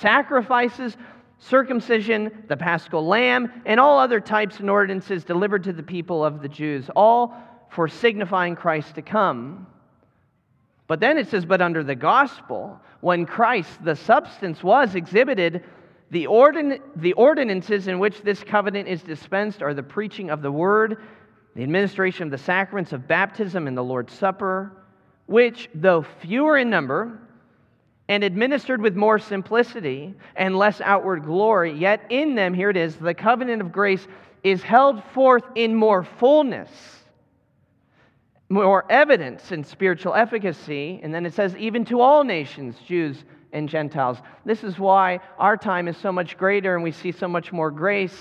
sacrifices, 0.01 0.97
circumcision, 1.39 2.45
the 2.47 2.57
paschal 2.57 3.05
lamb, 3.05 3.51
and 3.65 3.79
all 3.79 3.99
other 3.99 4.19
types 4.19 4.59
and 4.59 4.69
ordinances 4.69 5.23
delivered 5.23 5.63
to 5.65 5.73
the 5.73 5.83
people 5.83 6.25
of 6.25 6.41
the 6.41 6.47
Jews, 6.47 6.89
all 6.95 7.35
for 7.69 7.87
signifying 7.87 8.55
Christ 8.55 8.95
to 8.95 9.01
come. 9.01 9.67
But 10.87 10.99
then 10.99 11.17
it 11.17 11.27
says, 11.27 11.45
but 11.45 11.61
under 11.61 11.83
the 11.83 11.95
gospel, 11.95 12.79
when 13.01 13.25
Christ, 13.25 13.83
the 13.83 13.95
substance, 13.95 14.63
was 14.63 14.95
exhibited, 14.95 15.63
the, 16.09 16.25
ordin- 16.25 16.81
the 16.95 17.13
ordinances 17.13 17.87
in 17.87 17.99
which 17.99 18.21
this 18.21 18.43
covenant 18.43 18.87
is 18.87 19.03
dispensed 19.03 19.61
are 19.61 19.73
the 19.73 19.83
preaching 19.83 20.29
of 20.29 20.41
the 20.41 20.51
word, 20.51 21.03
the 21.55 21.63
administration 21.63 22.23
of 22.23 22.31
the 22.31 22.37
sacraments 22.37 22.93
of 22.93 23.07
baptism 23.07 23.67
and 23.67 23.77
the 23.77 23.83
Lord's 23.83 24.13
Supper, 24.13 24.71
which, 25.27 25.69
though 25.75 26.01
fewer 26.01 26.57
in 26.57 26.69
number, 26.69 27.19
and 28.09 28.23
administered 28.23 28.81
with 28.81 28.95
more 28.95 29.19
simplicity 29.19 30.13
and 30.35 30.57
less 30.57 30.81
outward 30.81 31.23
glory, 31.23 31.73
yet 31.73 32.05
in 32.09 32.35
them, 32.35 32.53
here 32.53 32.69
it 32.69 32.77
is, 32.77 32.95
the 32.95 33.13
covenant 33.13 33.61
of 33.61 33.71
grace 33.71 34.07
is 34.43 34.63
held 34.63 35.03
forth 35.13 35.43
in 35.55 35.75
more 35.75 36.03
fullness, 36.03 36.69
more 38.49 38.89
evidence 38.89 39.51
and 39.51 39.65
spiritual 39.65 40.13
efficacy. 40.13 41.01
And 41.03 41.13
then 41.13 41.25
it 41.25 41.33
says, 41.33 41.55
even 41.57 41.83
to 41.85 41.99
all 41.99 42.23
nations, 42.23 42.77
Jews 42.85 43.25
and 43.51 43.67
Gentiles. 43.67 44.19
This 44.45 44.63
is 44.63 44.79
why 44.79 45.19
our 45.37 45.57
time 45.57 45.89
is 45.89 45.97
so 45.97 46.11
much 46.11 46.37
greater 46.37 46.75
and 46.75 46.83
we 46.83 46.91
see 46.91 47.11
so 47.11 47.27
much 47.27 47.51
more 47.51 47.71
grace. 47.71 48.17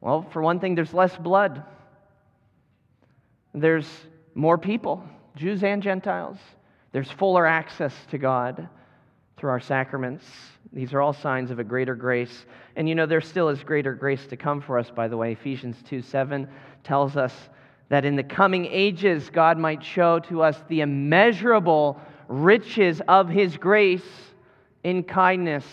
Well, 0.00 0.26
for 0.30 0.42
one 0.42 0.60
thing, 0.60 0.74
there's 0.74 0.94
less 0.94 1.16
blood, 1.16 1.64
there's 3.54 3.88
more 4.34 4.58
people, 4.58 5.04
Jews 5.36 5.62
and 5.62 5.82
Gentiles. 5.82 6.38
There's 6.92 7.10
fuller 7.10 7.46
access 7.46 7.94
to 8.10 8.18
God 8.18 8.68
through 9.36 9.50
our 9.50 9.60
sacraments. 9.60 10.24
These 10.72 10.92
are 10.94 11.00
all 11.00 11.12
signs 11.12 11.50
of 11.50 11.58
a 11.58 11.64
greater 11.64 11.94
grace. 11.94 12.46
And 12.76 12.88
you 12.88 12.94
know, 12.94 13.06
there 13.06 13.20
still 13.20 13.48
is 13.48 13.62
greater 13.62 13.94
grace 13.94 14.26
to 14.26 14.36
come 14.36 14.60
for 14.60 14.78
us, 14.78 14.90
by 14.90 15.08
the 15.08 15.16
way. 15.16 15.32
Ephesians 15.32 15.76
2 15.88 16.02
7 16.02 16.48
tells 16.84 17.16
us 17.16 17.34
that 17.88 18.04
in 18.04 18.16
the 18.16 18.22
coming 18.22 18.66
ages, 18.66 19.30
God 19.30 19.58
might 19.58 19.82
show 19.82 20.18
to 20.20 20.42
us 20.42 20.56
the 20.68 20.80
immeasurable 20.80 22.00
riches 22.28 23.02
of 23.08 23.28
his 23.28 23.56
grace 23.56 24.06
in 24.84 25.02
kindness 25.02 25.64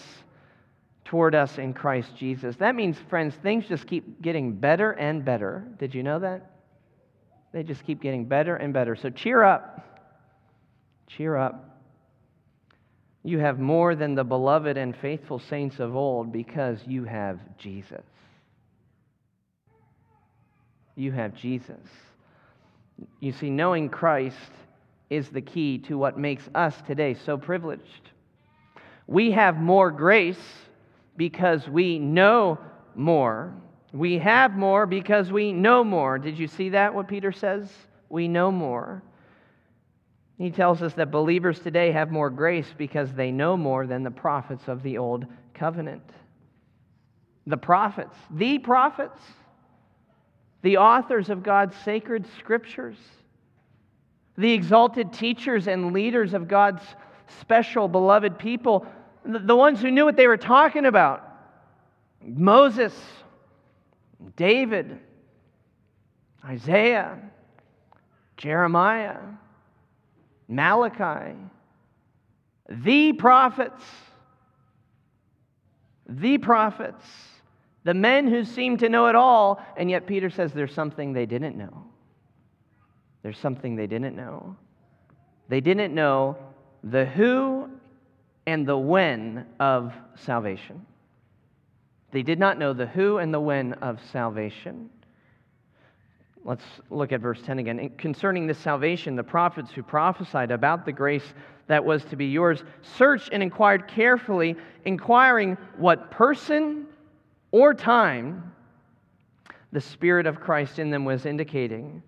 toward 1.05 1.33
us 1.33 1.57
in 1.57 1.73
Christ 1.73 2.15
Jesus. 2.15 2.55
That 2.57 2.75
means, 2.75 2.97
friends, 3.09 3.35
things 3.35 3.65
just 3.67 3.87
keep 3.87 4.21
getting 4.21 4.53
better 4.53 4.91
and 4.91 5.23
better. 5.23 5.67
Did 5.79 5.95
you 5.95 6.03
know 6.03 6.19
that? 6.19 6.58
They 7.51 7.63
just 7.63 7.84
keep 7.86 8.01
getting 8.01 8.25
better 8.25 8.56
and 8.56 8.74
better. 8.74 8.96
So 8.96 9.10
cheer 9.10 9.44
up. 9.44 9.86
Cheer 11.08 11.36
up. 11.36 11.65
You 13.24 13.39
have 13.39 13.60
more 13.60 13.96
than 13.96 14.15
the 14.15 14.24
beloved 14.24 14.77
and 14.77 14.96
faithful 14.96 15.39
saints 15.39 15.79
of 15.79 15.96
old 15.96 16.32
because 16.32 16.79
you 16.86 17.03
have 17.03 17.39
Jesus. 17.58 18.03
You 20.96 21.12
have 21.12 21.34
Jesus. 21.36 21.75
You 23.20 23.32
see, 23.32 23.50
knowing 23.50 23.89
Christ 23.89 24.36
is 25.10 25.29
the 25.29 25.41
key 25.41 25.79
to 25.79 25.98
what 25.98 26.18
makes 26.18 26.44
us 26.53 26.75
today 26.86 27.15
so 27.25 27.38
privileged. 27.38 28.10
We 29.08 29.32
have 29.32 29.58
more 29.58 29.91
grace 29.91 30.38
because 31.18 31.68
we 31.68 32.00
know 32.00 32.60
more. 32.96 33.53
We 33.91 34.19
have 34.19 34.55
more 34.55 34.86
because 34.86 35.31
we 35.31 35.51
know 35.51 35.84
more. 35.84 36.19
Did 36.19 36.38
you 36.38 36.48
see 36.48 36.69
that, 36.69 36.93
what 36.93 37.08
Peter 37.08 37.31
says? 37.31 37.69
We 38.10 38.27
know 38.27 38.51
more. 38.51 39.01
He 40.38 40.51
tells 40.51 40.81
us 40.81 40.93
that 40.93 41.12
believers 41.12 41.60
today 41.60 41.91
have 41.91 42.12
more 42.12 42.29
grace 42.29 42.74
because 42.77 43.12
they 43.13 43.31
know 43.31 43.58
more 43.58 43.86
than 43.88 44.03
the 44.03 44.12
prophets 44.12 44.67
of 44.67 44.84
the 44.84 44.98
old 44.98 45.25
covenant. 45.53 46.03
The 47.46 47.58
prophets, 47.58 48.15
the 48.31 48.60
prophets, 48.60 49.19
the 50.62 50.77
authors 50.77 51.29
of 51.29 51.43
God's 51.43 51.75
sacred 51.77 52.25
scriptures, 52.38 52.98
the 54.38 54.51
exalted 54.51 55.12
teachers 55.12 55.67
and 55.67 55.93
leaders 55.93 56.34
of 56.34 56.48
God's 56.48 56.84
special 57.41 57.88
beloved 57.88 58.38
people, 58.38 58.86
the 59.25 59.55
ones 59.55 59.81
who 59.81 59.91
knew 59.91 60.05
what 60.05 60.15
they 60.15 60.27
were 60.27 60.38
talking 60.38 60.86
about 60.86 61.25
Moses, 62.22 62.93
David, 64.35 64.99
Isaiah, 66.45 67.19
Jeremiah. 68.38 69.19
Malachi, 70.49 71.35
the 72.67 73.13
prophets, 73.13 73.83
the 76.07 76.39
prophets, 76.39 77.05
the 77.83 77.93
men 77.93 78.27
who 78.27 78.43
seem 78.43 78.75
to 78.77 78.89
know 78.89 79.07
it 79.07 79.15
all, 79.15 79.63
and 79.77 79.91
yet 79.91 80.07
Peter 80.07 80.31
says 80.31 80.51
there's 80.51 80.73
something 80.73 81.13
they 81.13 81.27
didn't 81.27 81.55
know. 81.55 81.85
There's 83.21 83.38
something 83.38 83.75
they 83.75 83.85
didn't 83.85 84.15
know. 84.15 84.55
They 85.49 85.61
didn't 85.61 85.93
know 85.93 86.35
the 86.83 87.05
who 87.05 87.69
and 88.47 88.67
the 88.67 88.77
when 88.77 89.45
of 89.59 89.93
salvation. 90.15 90.83
They 92.11 92.23
did 92.23 92.39
not 92.39 92.57
know 92.57 92.73
the 92.73 92.87
who 92.87 93.17
and 93.17 93.33
the 93.33 93.39
when 93.39 93.73
of 93.73 93.99
salvation. 94.11 94.89
Let's 96.43 96.63
look 96.89 97.11
at 97.11 97.19
verse 97.19 97.41
10 97.45 97.59
again. 97.59 97.91
Concerning 97.97 98.47
this 98.47 98.57
salvation, 98.57 99.15
the 99.15 99.23
prophets 99.23 99.71
who 99.71 99.83
prophesied 99.83 100.51
about 100.51 100.85
the 100.85 100.91
grace 100.91 101.33
that 101.67 101.83
was 101.83 102.03
to 102.05 102.15
be 102.15 102.25
yours 102.25 102.63
searched 102.81 103.29
and 103.31 103.43
inquired 103.43 103.87
carefully, 103.87 104.55
inquiring 104.85 105.57
what 105.77 106.09
person 106.09 106.87
or 107.51 107.73
time 107.73 108.51
the 109.71 109.81
Spirit 109.81 110.25
of 110.25 110.39
Christ 110.39 110.79
in 110.79 110.89
them 110.89 111.05
was 111.05 111.25
indicating 111.25 112.01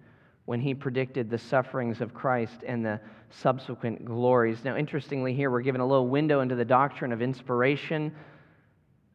when 0.45 0.59
he 0.59 0.73
predicted 0.73 1.29
the 1.29 1.37
sufferings 1.37 2.01
of 2.01 2.13
Christ 2.13 2.63
and 2.65 2.83
the 2.83 2.99
subsequent 3.29 4.03
glories. 4.03 4.63
Now, 4.63 4.75
interestingly, 4.75 5.33
here 5.33 5.51
we're 5.51 5.61
given 5.61 5.81
a 5.81 5.85
little 5.85 6.07
window 6.07 6.41
into 6.41 6.55
the 6.55 6.65
doctrine 6.65 7.11
of 7.11 7.21
inspiration. 7.21 8.11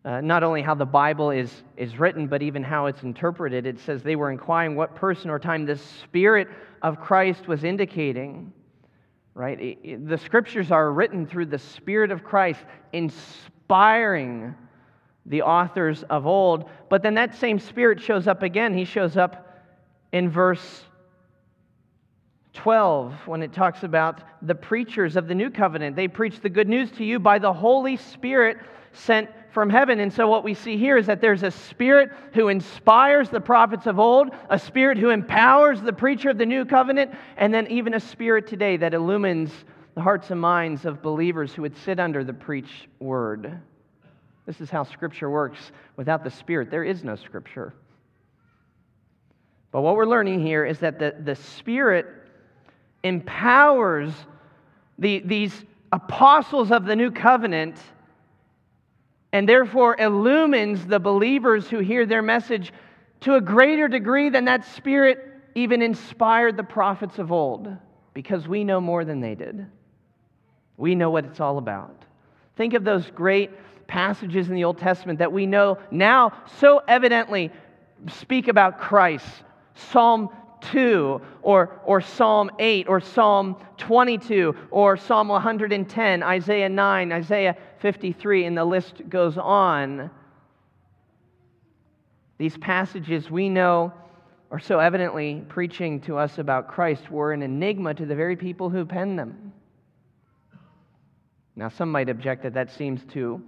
Uh, 0.06 0.20
not 0.20 0.44
only 0.44 0.62
how 0.62 0.72
the 0.72 0.86
Bible 0.86 1.32
is, 1.32 1.64
is 1.76 1.98
written, 1.98 2.28
but 2.28 2.40
even 2.40 2.62
how 2.62 2.86
it's 2.86 3.02
interpreted. 3.02 3.66
It 3.66 3.80
says 3.80 4.04
they 4.04 4.14
were 4.14 4.30
inquiring 4.30 4.76
what 4.76 4.94
person 4.94 5.30
or 5.30 5.40
time 5.40 5.66
the 5.66 5.74
Spirit 5.74 6.46
of 6.82 7.00
Christ 7.00 7.48
was 7.48 7.64
indicating. 7.64 8.52
Right? 9.34 10.06
The 10.06 10.16
scriptures 10.16 10.70
are 10.70 10.92
written 10.92 11.26
through 11.26 11.46
the 11.46 11.58
Spirit 11.58 12.12
of 12.12 12.22
Christ, 12.22 12.60
inspiring 12.92 14.54
the 15.26 15.42
authors 15.42 16.04
of 16.04 16.24
old. 16.24 16.70
But 16.88 17.02
then 17.02 17.14
that 17.14 17.34
same 17.34 17.58
Spirit 17.58 18.00
shows 18.00 18.28
up 18.28 18.44
again. 18.44 18.74
He 18.74 18.84
shows 18.84 19.16
up 19.16 19.60
in 20.12 20.30
verse 20.30 20.84
12 22.52 23.12
when 23.26 23.42
it 23.42 23.52
talks 23.52 23.82
about 23.82 24.22
the 24.40 24.54
preachers 24.54 25.16
of 25.16 25.26
the 25.26 25.34
new 25.34 25.50
covenant. 25.50 25.96
They 25.96 26.06
preach 26.06 26.38
the 26.38 26.48
good 26.48 26.68
news 26.68 26.92
to 26.92 27.04
you 27.04 27.18
by 27.18 27.40
the 27.40 27.52
Holy 27.52 27.96
Spirit 27.96 28.58
sent 28.92 29.28
from 29.56 29.70
heaven. 29.70 30.00
And 30.00 30.12
so, 30.12 30.28
what 30.28 30.44
we 30.44 30.52
see 30.52 30.76
here 30.76 30.98
is 30.98 31.06
that 31.06 31.22
there's 31.22 31.42
a 31.42 31.50
spirit 31.50 32.10
who 32.34 32.48
inspires 32.48 33.30
the 33.30 33.40
prophets 33.40 33.86
of 33.86 33.98
old, 33.98 34.28
a 34.50 34.58
spirit 34.58 34.98
who 34.98 35.08
empowers 35.08 35.80
the 35.80 35.94
preacher 35.94 36.28
of 36.28 36.36
the 36.36 36.44
new 36.44 36.66
covenant, 36.66 37.12
and 37.38 37.54
then 37.54 37.66
even 37.68 37.94
a 37.94 38.00
spirit 38.00 38.46
today 38.46 38.76
that 38.76 38.92
illumines 38.92 39.50
the 39.94 40.02
hearts 40.02 40.30
and 40.30 40.38
minds 40.38 40.84
of 40.84 41.00
believers 41.00 41.54
who 41.54 41.62
would 41.62 41.74
sit 41.74 41.98
under 41.98 42.22
the 42.22 42.34
preached 42.34 42.86
word. 42.98 43.58
This 44.44 44.60
is 44.60 44.68
how 44.68 44.84
Scripture 44.84 45.30
works. 45.30 45.72
Without 45.96 46.22
the 46.22 46.30
Spirit, 46.30 46.70
there 46.70 46.84
is 46.84 47.02
no 47.02 47.16
Scripture. 47.16 47.72
But 49.72 49.80
what 49.80 49.96
we're 49.96 50.04
learning 50.04 50.40
here 50.40 50.66
is 50.66 50.80
that 50.80 50.98
the, 50.98 51.14
the 51.24 51.34
Spirit 51.34 52.04
empowers 53.02 54.12
the, 54.98 55.20
these 55.20 55.64
apostles 55.92 56.70
of 56.70 56.84
the 56.84 56.94
new 56.94 57.10
covenant 57.10 57.78
and 59.36 59.46
therefore 59.46 59.94
illumines 59.98 60.86
the 60.86 60.98
believers 60.98 61.68
who 61.68 61.78
hear 61.78 62.06
their 62.06 62.22
message 62.22 62.72
to 63.20 63.34
a 63.34 63.40
greater 63.40 63.86
degree 63.86 64.30
than 64.30 64.46
that 64.46 64.64
Spirit 64.64 65.18
even 65.54 65.82
inspired 65.82 66.56
the 66.56 66.64
prophets 66.64 67.18
of 67.18 67.30
old 67.30 67.68
because 68.14 68.48
we 68.48 68.64
know 68.64 68.80
more 68.80 69.04
than 69.04 69.20
they 69.20 69.34
did. 69.34 69.66
We 70.78 70.94
know 70.94 71.10
what 71.10 71.26
it's 71.26 71.38
all 71.38 71.58
about. 71.58 72.02
Think 72.56 72.72
of 72.72 72.82
those 72.82 73.10
great 73.10 73.50
passages 73.86 74.48
in 74.48 74.54
the 74.54 74.64
Old 74.64 74.78
Testament 74.78 75.18
that 75.18 75.30
we 75.30 75.44
know 75.44 75.76
now 75.90 76.32
so 76.58 76.80
evidently 76.88 77.52
speak 78.08 78.48
about 78.48 78.80
Christ. 78.80 79.28
Psalm 79.74 80.30
2 80.72 81.20
or, 81.42 81.78
or 81.84 82.00
Psalm 82.00 82.50
8 82.58 82.88
or 82.88 83.00
Psalm 83.00 83.56
22 83.76 84.56
or 84.70 84.96
Psalm 84.96 85.28
110, 85.28 86.22
Isaiah 86.22 86.68
9, 86.70 87.12
Isaiah 87.12 87.56
53, 87.80 88.44
and 88.44 88.56
the 88.56 88.64
list 88.64 89.08
goes 89.08 89.38
on. 89.38 90.10
These 92.38 92.56
passages 92.58 93.30
we 93.30 93.48
know 93.48 93.92
are 94.50 94.58
so 94.58 94.78
evidently 94.78 95.42
preaching 95.48 96.00
to 96.02 96.16
us 96.18 96.38
about 96.38 96.68
Christ 96.68 97.10
were 97.10 97.32
an 97.32 97.42
enigma 97.42 97.94
to 97.94 98.06
the 98.06 98.14
very 98.14 98.36
people 98.36 98.70
who 98.70 98.84
penned 98.84 99.18
them. 99.18 99.52
Now, 101.56 101.68
some 101.68 101.90
might 101.90 102.08
object 102.08 102.42
that 102.42 102.54
that 102.54 102.70
seems 102.70 103.04
to 103.12 103.42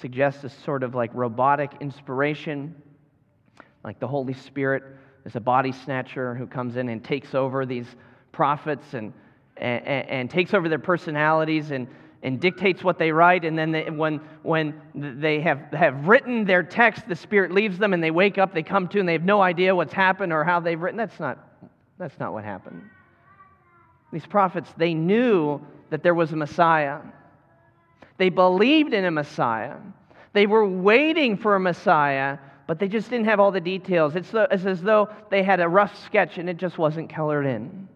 suggest 0.00 0.44
a 0.44 0.48
sort 0.48 0.82
of 0.82 0.94
like 0.94 1.10
robotic 1.14 1.72
inspiration, 1.80 2.74
like 3.82 3.98
the 3.98 4.06
Holy 4.06 4.34
Spirit 4.34 4.82
is 5.24 5.36
a 5.36 5.40
body 5.40 5.72
snatcher 5.72 6.34
who 6.34 6.46
comes 6.46 6.76
in 6.76 6.88
and 6.88 7.02
takes 7.02 7.34
over 7.34 7.64
these 7.64 7.86
prophets 8.32 8.94
and, 8.94 9.12
and, 9.56 9.86
and 9.86 10.30
takes 10.30 10.52
over 10.52 10.68
their 10.68 10.78
personalities 10.78 11.70
and, 11.70 11.88
and 12.24 12.40
dictates 12.40 12.82
what 12.82 12.98
they 12.98 13.12
write. 13.12 13.44
And 13.44 13.56
then 13.56 13.70
they, 13.70 13.90
when, 13.90 14.18
when 14.42 14.80
they 14.94 15.40
have, 15.42 15.60
have 15.72 16.08
written 16.08 16.46
their 16.46 16.62
text, 16.62 17.06
the 17.06 17.14
Spirit 17.14 17.52
leaves 17.52 17.78
them 17.78 17.92
and 17.92 18.02
they 18.02 18.10
wake 18.10 18.38
up, 18.38 18.54
they 18.54 18.62
come 18.62 18.88
to, 18.88 18.98
and 18.98 19.08
they 19.08 19.12
have 19.12 19.24
no 19.24 19.42
idea 19.42 19.76
what's 19.76 19.92
happened 19.92 20.32
or 20.32 20.42
how 20.42 20.58
they've 20.58 20.80
written. 20.80 20.96
That's 20.96 21.20
not, 21.20 21.38
that's 21.98 22.18
not 22.18 22.32
what 22.32 22.42
happened. 22.42 22.82
These 24.10 24.26
prophets, 24.26 24.72
they 24.76 24.94
knew 24.94 25.60
that 25.90 26.02
there 26.02 26.14
was 26.14 26.32
a 26.32 26.36
Messiah. 26.36 27.00
They 28.16 28.30
believed 28.30 28.94
in 28.94 29.04
a 29.04 29.10
Messiah. 29.10 29.76
They 30.32 30.46
were 30.46 30.66
waiting 30.66 31.36
for 31.36 31.56
a 31.56 31.60
Messiah, 31.60 32.38
but 32.66 32.78
they 32.78 32.88
just 32.88 33.10
didn't 33.10 33.26
have 33.26 33.38
all 33.38 33.50
the 33.50 33.60
details. 33.60 34.16
It's, 34.16 34.30
it's 34.32 34.64
as 34.64 34.80
though 34.80 35.10
they 35.30 35.42
had 35.42 35.60
a 35.60 35.68
rough 35.68 36.02
sketch 36.04 36.38
and 36.38 36.48
it 36.48 36.56
just 36.56 36.78
wasn't 36.78 37.10
colored 37.10 37.44
in. 37.44 37.86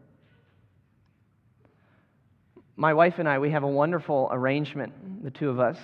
My 2.81 2.95
wife 2.95 3.19
and 3.19 3.29
I, 3.29 3.41
we 3.41 3.51
have 3.51 3.65
a 3.65 3.69
wonderful 3.69 4.29
arrangement, 4.31 5.25
the 5.25 5.33
two 5.33 5.51
of 5.51 5.59
us. 5.59 5.79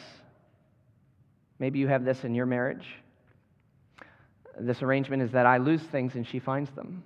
Maybe 1.58 1.80
you 1.80 1.88
have 1.88 2.04
this 2.04 2.22
in 2.22 2.36
your 2.36 2.46
marriage. 2.46 2.86
This 4.60 4.80
arrangement 4.80 5.20
is 5.20 5.32
that 5.32 5.44
I 5.44 5.56
lose 5.56 5.82
things 5.82 6.14
and 6.14 6.24
she 6.24 6.38
finds 6.38 6.70
them. 6.70 7.02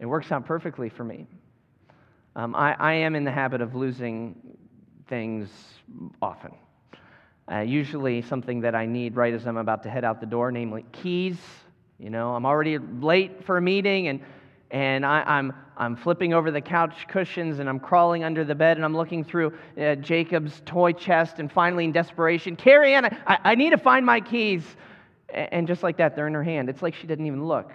It 0.00 0.06
works 0.06 0.32
out 0.32 0.46
perfectly 0.46 0.88
for 0.88 1.04
me. 1.04 1.28
Um, 2.34 2.56
I, 2.56 2.74
I 2.76 2.92
am 2.94 3.14
in 3.14 3.22
the 3.22 3.30
habit 3.30 3.60
of 3.60 3.76
losing 3.76 4.34
things 5.06 5.48
often. 6.20 6.50
Uh, 7.48 7.60
usually 7.60 8.20
something 8.20 8.62
that 8.62 8.74
I 8.74 8.84
need 8.84 9.14
right 9.14 9.32
as 9.32 9.46
I'm 9.46 9.58
about 9.58 9.84
to 9.84 9.90
head 9.90 10.04
out 10.04 10.18
the 10.18 10.26
door, 10.26 10.50
namely 10.50 10.84
keys. 10.90 11.36
You 12.00 12.10
know, 12.10 12.34
I'm 12.34 12.46
already 12.46 12.78
late 12.78 13.44
for 13.46 13.58
a 13.58 13.62
meeting 13.62 14.08
and, 14.08 14.18
and 14.74 15.06
I, 15.06 15.20
am 15.20 15.52
I'm, 15.52 15.54
I'm 15.76 15.96
flipping 15.96 16.34
over 16.34 16.50
the 16.50 16.60
couch 16.60 17.06
cushions 17.06 17.60
and 17.60 17.68
I'm 17.68 17.78
crawling 17.78 18.24
under 18.24 18.42
the 18.42 18.56
bed 18.56 18.76
and 18.76 18.84
I'm 18.84 18.96
looking 18.96 19.22
through 19.22 19.56
uh, 19.80 19.94
Jacob's 19.94 20.62
toy 20.66 20.90
chest 20.92 21.38
and 21.38 21.50
finally 21.50 21.84
in 21.84 21.92
desperation, 21.92 22.56
Carrie 22.56 22.92
Ann, 22.92 23.04
I, 23.24 23.38
I 23.44 23.54
need 23.54 23.70
to 23.70 23.78
find 23.78 24.04
my 24.04 24.20
keys. 24.20 24.64
And 25.28 25.68
just 25.68 25.84
like 25.84 25.96
that, 25.98 26.16
they're 26.16 26.26
in 26.26 26.34
her 26.34 26.42
hand. 26.42 26.68
It's 26.68 26.82
like 26.82 26.96
she 26.96 27.06
didn't 27.06 27.26
even 27.26 27.46
look. 27.46 27.70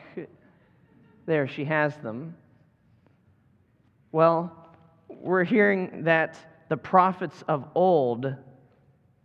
There, 1.26 1.48
she 1.48 1.64
has 1.64 1.96
them. 1.98 2.36
Well, 4.12 4.76
we're 5.08 5.46
hearing 5.46 6.04
that 6.04 6.38
the 6.68 6.78
prophets 6.78 7.46
of 7.48 7.66
old 7.76 8.36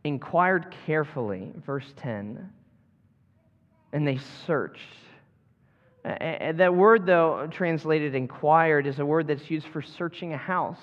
inquired 0.04 0.72
carefully, 0.86 1.50
verse 1.66 1.92
10, 1.96 2.50
and 3.92 4.06
they 4.06 4.18
searched. 4.46 4.80
That 6.04 6.74
word, 6.74 7.06
though, 7.06 7.48
translated 7.50 8.14
inquired, 8.14 8.86
is 8.86 8.98
a 8.98 9.06
word 9.06 9.26
that's 9.26 9.50
used 9.50 9.66
for 9.68 9.82
searching 9.82 10.34
a 10.34 10.36
house. 10.36 10.80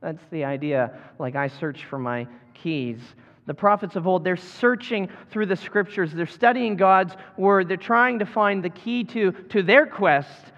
That's 0.00 0.22
the 0.30 0.44
idea, 0.44 0.98
like 1.18 1.36
I 1.36 1.48
search 1.48 1.84
for 1.84 1.98
my 1.98 2.26
keys. 2.54 2.98
The 3.46 3.54
prophets 3.54 3.94
of 3.94 4.06
old, 4.06 4.24
they're 4.24 4.36
searching 4.36 5.08
through 5.30 5.46
the 5.46 5.56
scriptures. 5.56 6.12
They're 6.12 6.26
studying 6.26 6.76
God's 6.76 7.14
word. 7.36 7.68
They're 7.68 7.76
trying 7.76 8.18
to 8.18 8.26
find 8.26 8.64
the 8.64 8.70
key 8.70 9.04
to, 9.04 9.32
to 9.50 9.62
their 9.62 9.86
quest. 9.86 10.52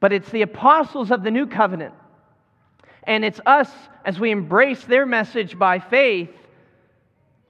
But 0.00 0.12
it's 0.12 0.30
the 0.30 0.42
apostles 0.42 1.10
of 1.10 1.24
the 1.24 1.30
new 1.30 1.46
covenant 1.46 1.94
and 3.08 3.24
it's 3.24 3.40
us 3.46 3.70
as 4.04 4.20
we 4.20 4.30
embrace 4.30 4.84
their 4.84 5.06
message 5.06 5.58
by 5.58 5.78
faith. 5.78 6.30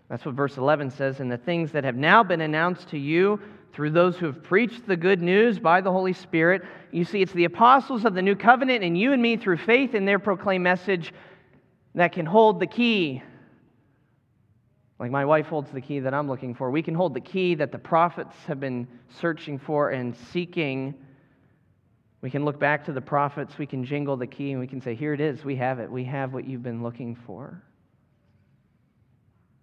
That's 0.09 0.24
what 0.24 0.37
verse 0.37 0.57
11 0.57 0.92
says. 0.92 1.18
And 1.18 1.31
the 1.31 1.37
things 1.37 1.72
that 1.72 1.83
have 1.83 1.96
now 1.96 2.22
been 2.22 2.40
announced 2.40 2.88
to 2.90 2.98
you 2.98 3.40
through 3.79 3.91
those 3.91 4.17
who 4.17 4.27
have 4.27 4.43
preached 4.43 4.88
the 4.88 4.97
good 4.97 5.23
news 5.23 5.61
by 5.61 5.81
the 5.81 5.93
Holy 5.93 6.12
Spirit. 6.12 6.62
You 6.91 7.05
see, 7.05 7.23
it's 7.23 7.31
the 7.31 7.45
apostles 7.45 8.05
of 8.05 8.12
the 8.12 8.23
new 8.23 8.35
covenant 8.35 8.83
and 8.83 8.99
you 8.99 9.12
and 9.12 9.23
me 9.23 9.37
through 9.37 9.59
faith 9.59 9.95
in 9.95 10.05
their 10.05 10.19
proclaimed 10.19 10.64
message 10.64 11.14
that 11.95 12.11
can 12.11 12.27
hold 12.27 12.59
the 12.59 12.67
key. 12.67 13.23
Like 14.99 15.12
my 15.12 15.25
wife 15.25 15.47
holds 15.47 15.71
the 15.71 15.81
key 15.81 16.01
that 16.01 16.12
I'm 16.12 16.27
looking 16.27 16.57
for. 16.57 16.73
We 16.73 16.83
can 16.83 16.97
hold 16.97 17.14
the 17.14 17.21
key 17.21 17.55
that 17.55 17.71
the 17.71 17.79
prophets 17.79 18.35
have 18.49 18.59
been 18.59 18.88
searching 19.21 19.61
for 19.61 19.91
and 19.91 20.17
seeking 20.33 20.97
we 22.21 22.31
can 22.31 22.45
look 22.45 22.59
back 22.59 22.85
to 22.87 22.93
the 22.93 23.01
prophets, 23.01 23.59
we 23.59 23.67
can 23.67 23.85
jingle 23.85 24.17
the 24.17 24.27
key, 24.27 24.51
and 24.51 24.59
we 24.59 24.67
can 24.67 24.81
say, 24.81 24.97
Here 24.97 25.14
it 25.14 25.21
is, 25.21 25.45
we 25.45 25.55
have 25.55 25.79
it. 25.79 25.88
We 25.88 26.03
have 26.03 26.33
what 26.35 26.49
you've 26.49 26.64
been 26.64 26.83
looking 26.83 27.14
for. 27.14 27.62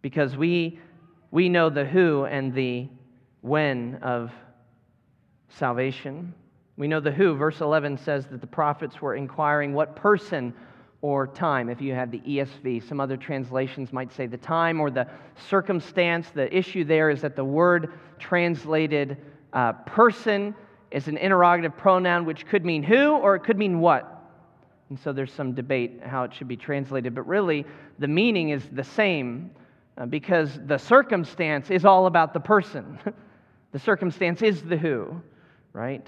Because 0.02 0.38
we, 0.38 0.80
we 1.32 1.50
know 1.50 1.70
the 1.70 1.84
who 1.84 2.24
and 2.24 2.54
the 2.54 2.88
when 3.46 3.94
of 4.02 4.32
salvation. 5.50 6.34
We 6.78 6.88
know 6.88 7.00
the 7.00 7.12
who. 7.12 7.36
Verse 7.36 7.62
11 7.62 8.00
says 8.00 8.26
that 8.32 8.42
the 8.42 8.48
prophets 8.48 9.02
were 9.02 9.16
inquiring 9.16 9.74
what 9.74 9.96
person 9.96 10.52
or 11.02 11.28
time, 11.28 11.70
if 11.70 11.80
you 11.80 11.94
have 11.94 12.10
the 12.10 12.22
ESV. 12.22 12.88
Some 12.90 13.00
other 13.00 13.18
translations 13.18 13.94
might 13.94 14.12
say 14.12 14.26
the 14.26 14.38
time 14.38 14.82
or 14.82 14.90
the 14.90 15.08
circumstance. 15.48 16.32
The 16.34 16.54
issue 16.56 16.84
there 16.84 17.12
is 17.12 17.22
that 17.22 17.36
the 17.36 17.46
word 17.46 17.94
translated 18.18 19.18
uh, 19.54 19.74
person 19.74 20.56
is 20.90 21.08
an 21.08 21.18
interrogative 21.18 21.78
pronoun 21.78 22.26
which 22.26 22.48
could 22.48 22.66
mean 22.66 22.82
who 22.82 23.12
or 23.12 23.36
it 23.36 23.44
could 23.44 23.60
mean 23.60 23.80
what. 23.80 24.12
And 24.90 25.00
so 25.00 25.14
there's 25.14 25.32
some 25.32 25.54
debate 25.54 26.02
how 26.04 26.24
it 26.24 26.34
should 26.34 26.48
be 26.48 26.58
translated, 26.58 27.14
but 27.14 27.28
really 27.28 27.64
the 28.00 28.08
meaning 28.08 28.50
is 28.50 28.64
the 28.72 28.84
same 28.84 29.52
uh, 30.00 30.08
because 30.08 30.60
the 30.66 30.80
circumstance 30.80 31.70
is 31.70 31.86
all 31.86 32.08
about 32.08 32.34
the 32.34 32.40
person. 32.40 32.98
the 33.76 33.80
circumstance 33.80 34.42
is 34.42 34.62
the 34.62 34.78
who, 34.78 35.22
right? 35.74 36.08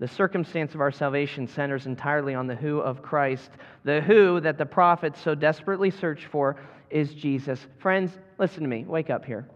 The 0.00 0.08
circumstance 0.08 0.74
of 0.74 0.80
our 0.80 0.90
salvation 0.90 1.46
centers 1.46 1.86
entirely 1.86 2.34
on 2.34 2.48
the 2.48 2.56
who 2.56 2.80
of 2.80 3.04
Christ. 3.04 3.52
The 3.84 4.00
who 4.00 4.40
that 4.40 4.58
the 4.58 4.66
prophets 4.66 5.20
so 5.20 5.36
desperately 5.36 5.92
search 5.92 6.26
for 6.26 6.56
is 6.90 7.14
Jesus. 7.14 7.64
Friends, 7.78 8.10
listen 8.36 8.64
to 8.64 8.68
me. 8.68 8.82
Wake 8.82 9.10
up 9.10 9.24
here. 9.24 9.48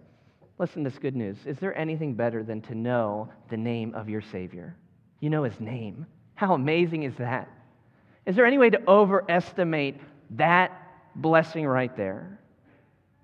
Listen 0.59 0.85
to 0.85 0.91
this 0.91 1.01
good 1.01 1.17
news. 1.17 1.37
Is 1.47 1.59
there 1.59 1.77
anything 1.77 2.15
better 2.15 2.45
than 2.45 2.61
to 2.61 2.77
know 2.77 3.29
the 3.51 3.57
name 3.57 3.93
of 3.97 4.09
your 4.09 4.23
Savior? 4.23 4.77
You 5.19 5.29
know 5.29 5.43
his 5.43 5.59
name. 5.59 6.07
How 6.37 6.55
amazing 6.55 7.03
is 7.03 7.17
that? 7.17 7.51
Is 8.25 8.37
there 8.37 8.47
any 8.47 8.59
way 8.59 8.71
to 8.71 8.81
overestimate 8.89 10.01
that 10.37 10.71
blessing 11.17 11.67
right 11.67 11.97
there? 11.97 12.39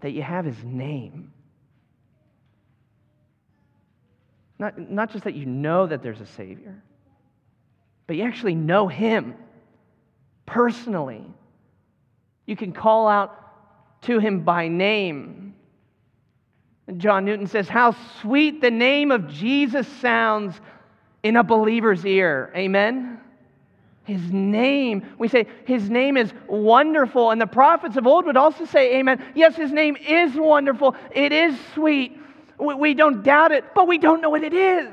That 0.01 0.11
you 0.11 0.23
have 0.23 0.45
his 0.45 0.65
name. 0.65 1.33
Not, 4.62 4.79
not 4.79 5.11
just 5.11 5.25
that 5.25 5.35
you 5.35 5.44
know 5.44 5.88
that 5.88 6.05
there's 6.05 6.20
a 6.20 6.27
Savior, 6.27 6.81
but 8.07 8.14
you 8.14 8.22
actually 8.22 8.55
know 8.55 8.87
him 8.87 9.35
personally. 10.46 11.27
You 12.46 12.55
can 12.55 12.72
call 12.72 13.09
out 13.09 14.03
to 14.03 14.20
him 14.20 14.42
by 14.44 14.68
name. 14.68 15.57
John 16.96 17.25
Newton 17.25 17.48
says, 17.48 17.68
How 17.68 17.96
sweet 18.20 18.61
the 18.61 18.70
name 18.70 19.11
of 19.11 19.27
Jesus 19.27 19.88
sounds 20.01 20.55
in 21.25 21.35
a 21.35 21.42
believer's 21.42 22.07
ear. 22.07 22.53
Amen? 22.55 23.18
His 24.05 24.33
name, 24.33 25.05
we 25.18 25.27
say, 25.27 25.48
His 25.64 25.90
name 25.90 26.16
is 26.16 26.33
wonderful. 26.46 27.33
And 27.33 27.40
the 27.40 27.48
prophets 27.48 27.96
of 27.96 28.07
old 28.07 28.27
would 28.27 28.37
also 28.37 28.64
say, 28.64 28.98
Amen. 28.98 29.25
Yes, 29.35 29.57
His 29.57 29.72
name 29.72 29.96
is 29.96 30.37
wonderful. 30.37 30.94
It 31.11 31.33
is 31.33 31.59
sweet. 31.75 32.16
We 32.62 32.94
don't 32.94 33.22
doubt 33.22 33.53
it, 33.53 33.64
but 33.75 33.88
we 33.88 33.98
don't 33.98 34.20
know 34.20 34.31
what 34.31 34.44
it 34.44 34.55
is. 34.55 34.88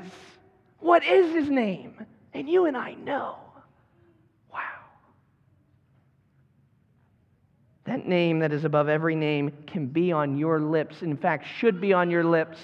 What 0.80 1.04
is 1.04 1.32
His 1.32 1.48
name? 1.48 2.06
And 2.34 2.48
you 2.48 2.66
and 2.66 2.76
I 2.76 2.94
know. 2.94 3.36
Wow. 4.52 4.60
That 7.84 8.06
name 8.06 8.40
that 8.40 8.52
is 8.52 8.64
above 8.64 8.88
every 8.88 9.14
name 9.14 9.52
can 9.66 9.86
be 9.86 10.10
on 10.10 10.36
your 10.36 10.58
lips. 10.58 11.02
In 11.02 11.16
fact, 11.16 11.46
should 11.58 11.80
be 11.80 11.92
on 11.92 12.10
your 12.10 12.24
lips 12.24 12.58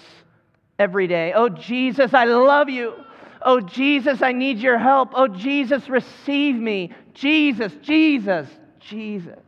every 0.78 1.06
day. 1.06 1.32
Oh, 1.34 1.48
Jesus, 1.48 2.12
I 2.12 2.24
love 2.24 2.68
you. 2.68 2.94
Oh, 3.42 3.60
Jesus, 3.60 4.22
I 4.22 4.32
need 4.32 4.58
your 4.58 4.78
help. 4.78 5.10
Oh, 5.14 5.28
Jesus, 5.28 5.88
receive 5.88 6.56
me. 6.56 6.92
Jesus, 7.14 7.72
Jesus, 7.82 8.48
Jesus. 8.80 9.38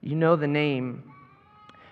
You 0.00 0.14
know 0.16 0.36
the 0.36 0.46
name. 0.46 1.13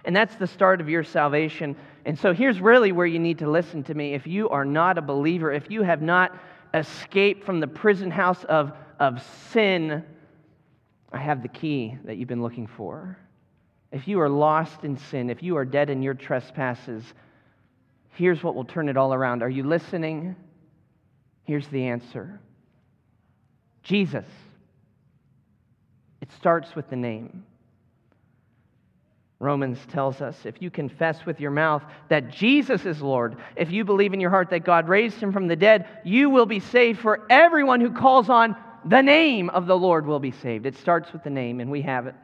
And 0.05 0.15
that's 0.15 0.35
the 0.37 0.47
start 0.47 0.81
of 0.81 0.89
your 0.89 1.05
salvation. 1.05 1.77
And 2.05 2.19
so 2.19 2.33
here's 2.33 2.61
really 2.61 2.93
where 2.93 3.07
you 3.07 3.19
need 3.19 3.39
to 3.39 3.51
listen 3.51 3.85
to 3.85 3.95
me. 3.95 4.15
If 4.15 4.27
you 4.27 4.49
are 4.49 4.65
not 4.65 4.99
a 4.99 5.03
believer, 5.03 5.53
if 5.53 5.71
you 5.71 5.83
have 5.83 6.03
not 6.03 6.37
escaped 6.75 7.45
from 7.45 7.61
the 7.61 7.67
prison 7.67 8.11
house 8.11 8.43
of, 8.45 8.73
of 8.99 9.23
sin, 9.51 10.05
I 11.13 11.19
have 11.19 11.43
the 11.43 11.49
key 11.49 11.97
that 12.05 12.17
you've 12.17 12.29
been 12.29 12.43
looking 12.43 12.67
for. 12.67 13.19
If 13.93 14.09
you 14.09 14.21
are 14.21 14.29
lost 14.29 14.85
in 14.85 14.97
sin, 14.97 15.29
if 15.31 15.43
you 15.43 15.57
are 15.57 15.65
dead 15.65 15.91
in 15.91 16.03
your 16.03 16.15
trespasses, 16.15 17.05
here's 18.15 18.43
what 18.43 18.55
will 18.55 18.65
turn 18.65 18.89
it 18.89 18.97
all 18.97 19.13
around. 19.13 19.43
Are 19.43 19.51
you 19.51 19.63
listening? 19.63 20.35
Here's 21.45 21.69
the 21.69 21.85
answer 21.85 22.41
Jesus. 23.83 24.27
It 26.21 26.33
starts 26.33 26.75
with 26.75 26.89
the 26.89 26.97
name. 26.97 27.45
Romans 29.43 29.79
tells 29.89 30.21
us 30.21 30.37
if 30.45 30.63
you 30.63 30.71
confess 30.71 31.27
with 31.27 31.41
your 31.41 31.51
mouth 31.51 31.83
that 32.09 32.31
Jesus 32.31 32.87
is 32.87 33.03
Lord, 33.03 33.39
if 33.57 33.73
you 33.73 33.85
believe 33.85 34.15
in 34.15 34.21
your 34.21 34.31
heart 34.31 34.51
that 34.51 34.65
God 34.65 34.89
raised 34.89 35.17
him 35.17 35.33
from 35.33 35.49
the 35.49 35.57
dead, 35.57 35.89
you 36.05 36.31
will 36.31 36.47
be 36.47 36.61
saved. 36.61 37.01
For 37.01 37.27
everyone 37.29 37.81
who 37.81 37.91
calls 37.91 38.29
on 38.29 38.55
the 38.85 39.03
name 39.03 39.51
of 39.51 39.67
the 39.67 39.77
Lord 39.77 40.07
will 40.07 40.21
be 40.21 40.31
saved. 40.31 40.65
It 40.65 40.77
starts 40.77 41.13
with 41.13 41.25
the 41.25 41.31
name, 41.31 41.59
and 41.59 41.73
we 41.73 41.83
have 41.83 42.07
it. 42.07 42.15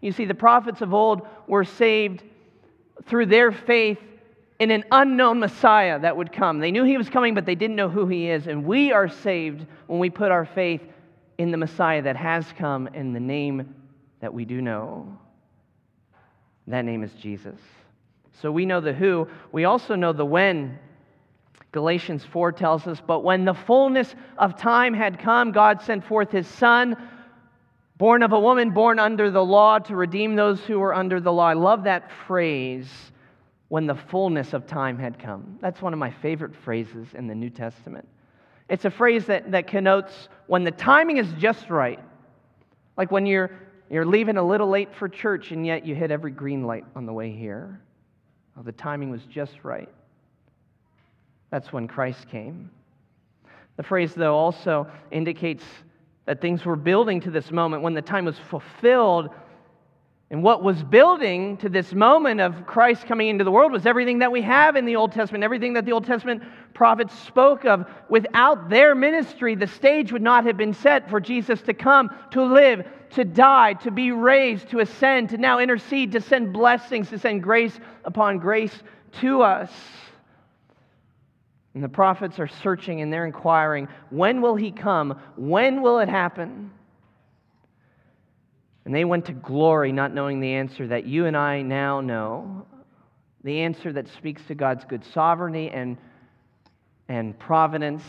You 0.00 0.10
see, 0.10 0.24
the 0.24 0.32
prophets 0.32 0.80
of 0.80 0.94
old 0.94 1.28
were 1.46 1.66
saved 1.66 2.22
through 3.04 3.26
their 3.26 3.52
faith 3.52 3.98
in 4.58 4.70
an 4.70 4.84
unknown 4.90 5.40
Messiah 5.40 5.98
that 5.98 6.16
would 6.16 6.32
come. 6.32 6.60
They 6.60 6.70
knew 6.70 6.82
he 6.82 6.96
was 6.96 7.10
coming, 7.10 7.34
but 7.34 7.44
they 7.44 7.56
didn't 7.56 7.76
know 7.76 7.90
who 7.90 8.06
he 8.06 8.30
is. 8.30 8.46
And 8.46 8.64
we 8.64 8.90
are 8.90 9.10
saved 9.10 9.66
when 9.86 9.98
we 10.00 10.08
put 10.08 10.30
our 10.30 10.46
faith 10.46 10.80
in 11.36 11.50
the 11.50 11.58
Messiah 11.58 12.00
that 12.00 12.16
has 12.16 12.50
come 12.56 12.86
in 12.88 13.12
the 13.12 13.20
name 13.20 13.74
that 14.20 14.32
we 14.32 14.46
do 14.46 14.62
know. 14.62 15.18
That 16.68 16.84
name 16.84 17.02
is 17.02 17.12
Jesus. 17.14 17.58
So 18.40 18.52
we 18.52 18.66
know 18.66 18.80
the 18.80 18.92
who, 18.92 19.28
we 19.52 19.64
also 19.64 19.94
know 19.94 20.12
the 20.12 20.24
when. 20.24 20.78
Galatians 21.72 22.24
4 22.24 22.52
tells 22.52 22.86
us, 22.86 23.00
But 23.04 23.24
when 23.24 23.44
the 23.44 23.54
fullness 23.54 24.14
of 24.38 24.56
time 24.56 24.94
had 24.94 25.18
come, 25.18 25.52
God 25.52 25.82
sent 25.82 26.04
forth 26.04 26.30
his 26.30 26.46
Son, 26.46 26.96
born 27.96 28.22
of 28.22 28.32
a 28.32 28.40
woman, 28.40 28.70
born 28.70 28.98
under 28.98 29.30
the 29.30 29.44
law, 29.44 29.78
to 29.80 29.96
redeem 29.96 30.36
those 30.36 30.60
who 30.60 30.78
were 30.78 30.94
under 30.94 31.20
the 31.20 31.32
law. 31.32 31.48
I 31.48 31.54
love 31.54 31.84
that 31.84 32.10
phrase, 32.26 32.88
when 33.68 33.86
the 33.86 33.94
fullness 33.94 34.54
of 34.54 34.66
time 34.66 34.98
had 34.98 35.18
come. 35.18 35.58
That's 35.60 35.82
one 35.82 35.92
of 35.92 35.98
my 35.98 36.10
favorite 36.10 36.54
phrases 36.54 37.08
in 37.14 37.26
the 37.26 37.34
New 37.34 37.50
Testament. 37.50 38.08
It's 38.68 38.84
a 38.84 38.90
phrase 38.90 39.26
that, 39.26 39.50
that 39.50 39.66
connotes 39.66 40.28
when 40.46 40.64
the 40.64 40.70
timing 40.70 41.18
is 41.18 41.30
just 41.38 41.70
right. 41.70 42.00
Like 42.96 43.10
when 43.10 43.26
you're 43.26 43.50
you're 43.90 44.06
leaving 44.06 44.36
a 44.36 44.46
little 44.46 44.68
late 44.68 44.88
for 44.98 45.08
church, 45.08 45.50
and 45.50 45.66
yet 45.66 45.86
you 45.86 45.94
hit 45.94 46.10
every 46.10 46.30
green 46.30 46.64
light 46.64 46.84
on 46.94 47.06
the 47.06 47.12
way 47.12 47.30
here. 47.30 47.80
Oh, 48.58 48.62
the 48.62 48.72
timing 48.72 49.10
was 49.10 49.22
just 49.24 49.64
right. 49.64 49.88
That's 51.50 51.72
when 51.72 51.88
Christ 51.88 52.28
came. 52.28 52.70
The 53.76 53.82
phrase, 53.82 54.12
though, 54.14 54.34
also 54.34 54.86
indicates 55.10 55.64
that 56.26 56.40
things 56.40 56.64
were 56.64 56.76
building 56.76 57.20
to 57.22 57.30
this 57.30 57.50
moment 57.50 57.82
when 57.82 57.94
the 57.94 58.02
time 58.02 58.26
was 58.26 58.38
fulfilled 58.50 59.30
and 60.30 60.42
what 60.42 60.62
was 60.62 60.82
building 60.82 61.56
to 61.58 61.70
this 61.70 61.94
moment 61.94 62.40
of 62.40 62.66
Christ 62.66 63.06
coming 63.06 63.28
into 63.28 63.44
the 63.44 63.50
world 63.50 63.72
was 63.72 63.86
everything 63.86 64.18
that 64.18 64.30
we 64.30 64.42
have 64.42 64.76
in 64.76 64.84
the 64.84 64.96
Old 64.96 65.12
Testament, 65.12 65.42
everything 65.42 65.72
that 65.72 65.86
the 65.86 65.92
Old 65.92 66.04
Testament 66.04 66.42
prophets 66.74 67.18
spoke 67.20 67.64
of. 67.64 67.86
Without 68.10 68.68
their 68.68 68.94
ministry, 68.94 69.54
the 69.54 69.66
stage 69.66 70.12
would 70.12 70.20
not 70.20 70.44
have 70.44 70.58
been 70.58 70.74
set 70.74 71.08
for 71.08 71.18
Jesus 71.18 71.62
to 71.62 71.72
come, 71.72 72.10
to 72.32 72.44
live, 72.44 72.86
to 73.10 73.24
die, 73.24 73.72
to 73.74 73.90
be 73.90 74.12
raised, 74.12 74.68
to 74.68 74.80
ascend, 74.80 75.30
to 75.30 75.38
now 75.38 75.60
intercede, 75.60 76.12
to 76.12 76.20
send 76.20 76.52
blessings, 76.52 77.08
to 77.08 77.18
send 77.18 77.42
grace 77.42 77.80
upon 78.04 78.36
grace 78.38 78.82
to 79.20 79.40
us. 79.40 79.72
And 81.72 81.82
the 81.82 81.88
prophets 81.88 82.38
are 82.38 82.48
searching 82.48 83.00
and 83.00 83.10
they're 83.10 83.24
inquiring 83.24 83.88
when 84.10 84.42
will 84.42 84.56
he 84.56 84.72
come? 84.72 85.18
When 85.36 85.80
will 85.80 86.00
it 86.00 86.08
happen? 86.10 86.70
And 88.84 88.94
they 88.94 89.04
went 89.04 89.26
to 89.26 89.32
glory 89.32 89.92
not 89.92 90.14
knowing 90.14 90.40
the 90.40 90.54
answer 90.54 90.86
that 90.88 91.04
you 91.04 91.26
and 91.26 91.36
I 91.36 91.62
now 91.62 92.00
know, 92.00 92.66
the 93.44 93.60
answer 93.60 93.92
that 93.92 94.08
speaks 94.08 94.42
to 94.46 94.54
God's 94.54 94.84
good 94.84 95.04
sovereignty 95.12 95.70
and, 95.70 95.96
and 97.08 97.38
providence. 97.38 98.02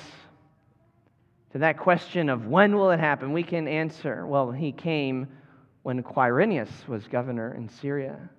To 1.51 1.57
that 1.59 1.77
question 1.77 2.29
of 2.29 2.45
when 2.45 2.75
will 2.75 2.91
it 2.91 2.99
happen, 2.99 3.33
we 3.33 3.43
can 3.43 3.67
answer 3.67 4.25
well, 4.25 4.51
he 4.51 4.71
came 4.71 5.27
when 5.83 6.03
Quirinius 6.03 6.87
was 6.87 7.07
governor 7.07 7.55
in 7.55 7.67
Syria. 7.69 8.29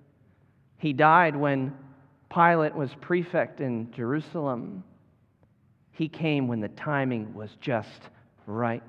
He 0.77 0.93
died 0.93 1.35
when 1.35 1.73
Pilate 2.33 2.73
was 2.73 2.91
prefect 3.01 3.59
in 3.61 3.91
Jerusalem. 3.91 4.83
He 5.91 6.07
came 6.07 6.47
when 6.47 6.61
the 6.61 6.69
timing 6.69 7.33
was 7.33 7.49
just 7.59 8.09
right. 8.47 8.81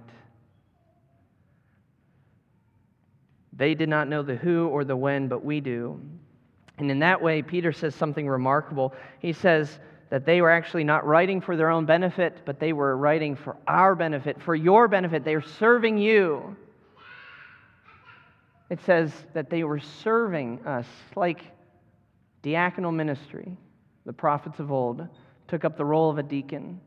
They 3.53 3.75
did 3.75 3.89
not 3.89 4.09
know 4.09 4.23
the 4.23 4.37
who 4.37 4.69
or 4.69 4.85
the 4.85 4.97
when, 4.97 5.29
but 5.29 5.45
we 5.45 5.61
do. 5.61 6.01
And 6.79 6.91
in 6.91 6.99
that 7.01 7.21
way, 7.21 7.43
Peter 7.43 7.73
says 7.73 7.95
something 7.95 8.27
remarkable. 8.27 8.95
He 9.19 9.33
says 9.33 9.79
that 10.11 10.27
they 10.27 10.41
were 10.41 10.51
actually 10.51 10.85
not 10.85 11.07
writing 11.07 11.41
for 11.41 11.57
their 11.57 11.71
own 11.71 11.87
benefit, 11.87 12.43
but 12.45 12.59
they 12.59 12.73
were 12.73 12.97
writing 12.97 13.37
for 13.37 13.57
our 13.67 13.95
benefit, 13.95 14.41
for 14.43 14.55
your 14.55 14.89
benefit. 14.89 15.25
They 15.25 15.35
are 15.35 15.43
serving 15.43 15.99
you. 15.99 16.57
It 18.71 18.81
says 18.83 19.13
that 19.35 19.51
they 19.51 19.65
were 19.65 19.81
serving 19.81 20.67
us 20.67 20.87
like 21.15 21.43
diaconal 22.43 22.95
ministry. 22.95 23.57
The 24.07 24.13
prophets 24.13 24.59
of 24.61 24.73
old 24.73 25.07
took 25.47 25.65
up 25.65 25.77
the 25.77 25.85
role 25.85 26.11
of 26.11 26.19
a 26.19 26.23
deacon 26.23 26.81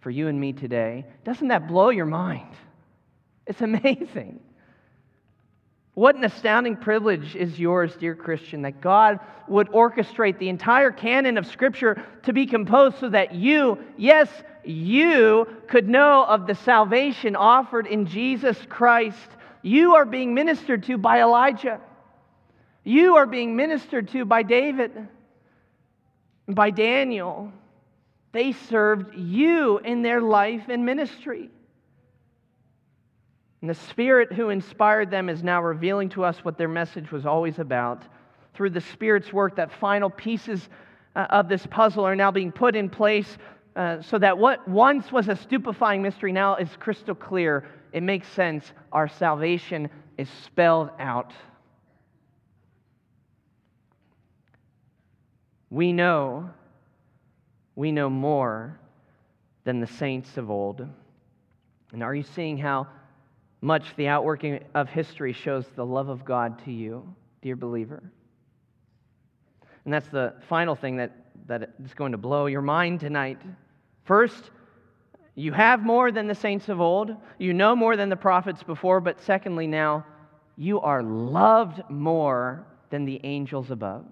for 0.00 0.10
you 0.10 0.28
and 0.28 0.38
me 0.38 0.52
today. 0.52 1.06
Doesn't 1.24 1.48
that 1.48 1.66
blow 1.66 1.88
your 1.88 2.06
mind? 2.06 2.54
It's 3.46 3.62
amazing. 3.62 4.40
What 5.98 6.14
an 6.14 6.22
astounding 6.22 6.76
privilege 6.76 7.34
is 7.34 7.58
yours, 7.58 7.96
dear 7.96 8.14
Christian, 8.14 8.62
that 8.62 8.80
God 8.80 9.18
would 9.48 9.66
orchestrate 9.70 10.38
the 10.38 10.48
entire 10.48 10.92
canon 10.92 11.36
of 11.36 11.44
Scripture 11.44 12.00
to 12.22 12.32
be 12.32 12.46
composed 12.46 13.00
so 13.00 13.08
that 13.08 13.34
you, 13.34 13.80
yes, 13.96 14.30
you, 14.62 15.48
could 15.66 15.88
know 15.88 16.24
of 16.24 16.46
the 16.46 16.54
salvation 16.54 17.34
offered 17.34 17.88
in 17.88 18.06
Jesus 18.06 18.56
Christ. 18.68 19.28
You 19.62 19.96
are 19.96 20.04
being 20.04 20.34
ministered 20.34 20.84
to 20.84 20.98
by 20.98 21.20
Elijah. 21.20 21.80
You 22.84 23.16
are 23.16 23.26
being 23.26 23.56
ministered 23.56 24.06
to 24.10 24.24
by 24.24 24.44
David, 24.44 25.08
by 26.46 26.70
Daniel. 26.70 27.52
They 28.30 28.52
served 28.52 29.16
you 29.16 29.78
in 29.78 30.02
their 30.02 30.20
life 30.20 30.68
and 30.68 30.86
ministry. 30.86 31.50
And 33.60 33.68
the 33.68 33.74
Spirit 33.74 34.32
who 34.32 34.50
inspired 34.50 35.10
them 35.10 35.28
is 35.28 35.42
now 35.42 35.62
revealing 35.62 36.08
to 36.10 36.24
us 36.24 36.38
what 36.44 36.56
their 36.56 36.68
message 36.68 37.10
was 37.10 37.26
always 37.26 37.58
about. 37.58 38.02
Through 38.54 38.70
the 38.70 38.80
Spirit's 38.80 39.32
work, 39.32 39.56
that 39.56 39.72
final 39.72 40.10
pieces 40.10 40.68
uh, 41.16 41.26
of 41.30 41.48
this 41.48 41.66
puzzle 41.66 42.04
are 42.04 42.16
now 42.16 42.30
being 42.30 42.52
put 42.52 42.76
in 42.76 42.88
place 42.88 43.38
uh, 43.74 44.00
so 44.02 44.18
that 44.18 44.36
what 44.36 44.66
once 44.68 45.10
was 45.12 45.28
a 45.28 45.36
stupefying 45.36 46.02
mystery 46.02 46.32
now 46.32 46.56
is 46.56 46.68
crystal 46.78 47.14
clear. 47.14 47.68
It 47.92 48.02
makes 48.02 48.28
sense. 48.28 48.72
Our 48.92 49.08
salvation 49.08 49.88
is 50.16 50.28
spelled 50.44 50.90
out. 50.98 51.32
We 55.70 55.92
know, 55.92 56.50
we 57.76 57.92
know 57.92 58.08
more 58.08 58.78
than 59.64 59.80
the 59.80 59.86
saints 59.86 60.36
of 60.36 60.50
old. 60.50 60.86
And 61.92 62.02
are 62.02 62.14
you 62.14 62.22
seeing 62.22 62.58
how 62.58 62.88
much 63.60 63.94
the 63.96 64.08
outworking 64.08 64.60
of 64.74 64.88
history 64.88 65.32
shows 65.32 65.66
the 65.74 65.84
love 65.84 66.08
of 66.08 66.24
God 66.24 66.62
to 66.64 66.72
you, 66.72 67.14
dear 67.42 67.56
believer. 67.56 68.02
And 69.84 69.92
that's 69.92 70.08
the 70.08 70.34
final 70.48 70.74
thing 70.74 70.96
that, 70.96 71.12
that 71.46 71.70
is 71.84 71.94
going 71.94 72.12
to 72.12 72.18
blow 72.18 72.46
your 72.46 72.62
mind 72.62 73.00
tonight. 73.00 73.38
First, 74.04 74.50
you 75.34 75.52
have 75.52 75.82
more 75.82 76.12
than 76.12 76.26
the 76.26 76.34
saints 76.34 76.68
of 76.68 76.80
old, 76.80 77.14
you 77.38 77.54
know 77.54 77.74
more 77.74 77.96
than 77.96 78.08
the 78.08 78.16
prophets 78.16 78.62
before, 78.62 79.00
but 79.00 79.20
secondly, 79.20 79.66
now, 79.66 80.04
you 80.56 80.80
are 80.80 81.02
loved 81.02 81.82
more 81.88 82.66
than 82.90 83.04
the 83.04 83.20
angels 83.22 83.70
above. 83.70 84.06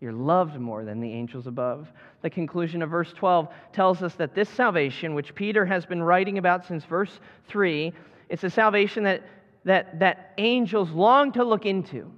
You're 0.00 0.12
loved 0.12 0.58
more 0.58 0.84
than 0.84 1.00
the 1.00 1.10
angels 1.10 1.46
above. 1.46 1.88
The 2.22 2.30
conclusion 2.30 2.82
of 2.82 2.90
verse 2.90 3.12
12 3.12 3.48
tells 3.72 4.02
us 4.02 4.14
that 4.16 4.34
this 4.34 4.48
salvation, 4.48 5.14
which 5.14 5.34
Peter 5.34 5.64
has 5.64 5.86
been 5.86 6.02
writing 6.02 6.38
about 6.38 6.66
since 6.66 6.84
verse 6.84 7.20
3, 7.48 7.92
it's 8.28 8.44
a 8.44 8.50
salvation 8.50 9.04
that, 9.04 9.22
that, 9.64 9.98
that 10.00 10.34
angels 10.36 10.90
long 10.90 11.32
to 11.32 11.44
look 11.44 11.64
into. 11.64 12.10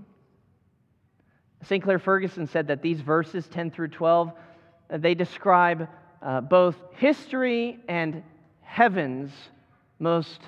Sinclair 1.63 1.99
Ferguson 1.99 2.47
said 2.47 2.67
that 2.69 2.83
these 2.83 3.01
verses, 3.01 3.47
10 3.49 3.71
through 3.71 3.89
12, 3.89 4.33
uh, 4.91 4.97
they 4.99 5.15
describe 5.15 5.89
uh, 6.23 6.41
both 6.41 6.77
history 6.93 7.79
and 7.89 8.23
heaven's 8.63 9.31
most 9.99 10.41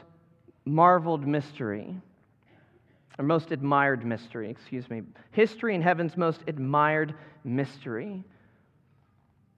marveled 0.65 1.27
mystery 1.27 1.95
or 3.21 3.23
most 3.23 3.53
admired 3.53 4.03
mystery, 4.03 4.49
excuse 4.49 4.89
me. 4.89 5.03
History 5.33 5.75
and 5.75 5.85
heaven's 5.85 6.17
most 6.17 6.41
admired 6.47 7.13
mystery. 7.45 8.25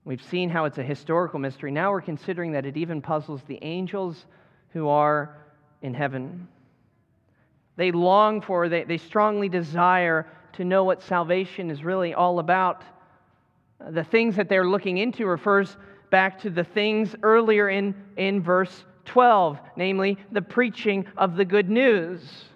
We've 0.05 0.20
seen 0.20 0.51
how 0.51 0.64
it's 0.64 0.79
a 0.79 0.83
historical 0.83 1.38
mystery. 1.38 1.70
Now 1.70 1.92
we're 1.92 2.01
considering 2.01 2.51
that 2.53 2.66
it 2.66 2.77
even 2.77 3.01
puzzles 3.01 3.40
the 3.46 3.61
angels 3.62 4.27
who 4.70 4.88
are 4.88 5.37
in 5.81 5.94
heaven. 5.94 6.48
They 7.77 7.92
long 7.92 8.40
for, 8.40 8.68
they, 8.68 8.83
they 8.83 8.98
strongly 8.98 9.48
desire 9.48 10.27
to 10.55 10.64
know 10.64 10.83
what 10.83 11.01
salvation 11.01 11.70
is 11.70 11.85
really 11.85 12.14
all 12.14 12.40
about. 12.40 12.83
Uh, 13.81 13.92
the 13.92 14.03
things 14.03 14.35
that 14.35 14.48
they're 14.48 14.66
looking 14.66 14.98
into 14.98 15.25
refers 15.25 15.77
back 16.11 16.40
to 16.40 16.51
the 16.51 16.64
things 16.64 17.14
earlier 17.22 17.68
in, 17.68 17.94
in 18.16 18.42
verse 18.42 18.83
12, 19.05 19.61
namely 19.77 20.18
the 20.33 20.42
preaching 20.42 21.07
of 21.16 21.37
the 21.37 21.44
good 21.44 21.70
news. 21.70 22.48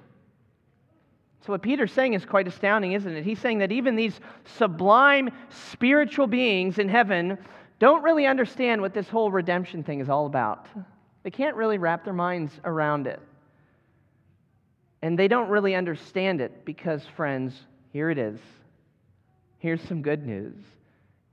So, 1.46 1.52
what 1.52 1.62
Peter's 1.62 1.92
saying 1.92 2.14
is 2.14 2.24
quite 2.24 2.48
astounding, 2.48 2.92
isn't 2.92 3.16
it? 3.16 3.24
He's 3.24 3.38
saying 3.38 3.58
that 3.58 3.70
even 3.70 3.94
these 3.94 4.18
sublime 4.56 5.30
spiritual 5.48 6.26
beings 6.26 6.80
in 6.80 6.88
heaven 6.88 7.38
don't 7.78 8.02
really 8.02 8.26
understand 8.26 8.80
what 8.80 8.92
this 8.92 9.08
whole 9.08 9.30
redemption 9.30 9.84
thing 9.84 10.00
is 10.00 10.08
all 10.08 10.26
about. 10.26 10.66
They 11.22 11.30
can't 11.30 11.54
really 11.54 11.78
wrap 11.78 12.04
their 12.04 12.14
minds 12.14 12.52
around 12.64 13.06
it. 13.06 13.20
And 15.02 15.16
they 15.16 15.28
don't 15.28 15.48
really 15.48 15.76
understand 15.76 16.40
it 16.40 16.64
because, 16.64 17.04
friends, 17.14 17.54
here 17.92 18.10
it 18.10 18.18
is. 18.18 18.40
Here's 19.58 19.82
some 19.82 20.02
good 20.02 20.26
news 20.26 20.56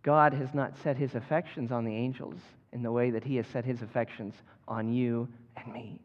God 0.03 0.31
has 0.33 0.53
not 0.53 0.77
set 0.83 0.95
his 0.95 1.15
affections 1.15 1.71
on 1.71 1.85
the 1.85 1.95
angels 1.95 2.35
in 2.71 2.83
the 2.83 2.91
way 2.91 3.09
that 3.09 3.23
he 3.23 3.37
has 3.37 3.47
set 3.47 3.65
his 3.65 3.81
affections 3.81 4.35
on 4.67 4.93
you 4.93 5.27
and 5.57 5.73
me. 5.73 5.99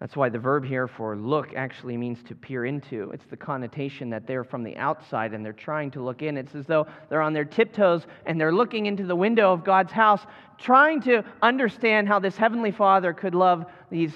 That's 0.00 0.16
why 0.16 0.28
the 0.28 0.38
verb 0.38 0.64
here 0.64 0.88
for 0.88 1.16
look 1.16 1.54
actually 1.54 1.96
means 1.96 2.22
to 2.24 2.34
peer 2.34 2.64
into. 2.64 3.10
It's 3.12 3.26
the 3.26 3.36
connotation 3.36 4.10
that 4.10 4.26
they're 4.26 4.44
from 4.44 4.62
the 4.62 4.76
outside 4.76 5.32
and 5.32 5.44
they're 5.44 5.52
trying 5.52 5.90
to 5.92 6.02
look 6.02 6.20
in. 6.20 6.36
It's 6.36 6.54
as 6.54 6.66
though 6.66 6.86
they're 7.08 7.22
on 7.22 7.32
their 7.32 7.44
tiptoes 7.44 8.06
and 8.26 8.40
they're 8.40 8.52
looking 8.52 8.86
into 8.86 9.04
the 9.04 9.16
window 9.16 9.52
of 9.52 9.64
God's 9.64 9.92
house, 9.92 10.20
trying 10.58 11.00
to 11.02 11.24
understand 11.42 12.08
how 12.08 12.18
this 12.18 12.36
Heavenly 12.36 12.72
Father 12.72 13.12
could 13.12 13.34
love 13.34 13.66
these 13.90 14.12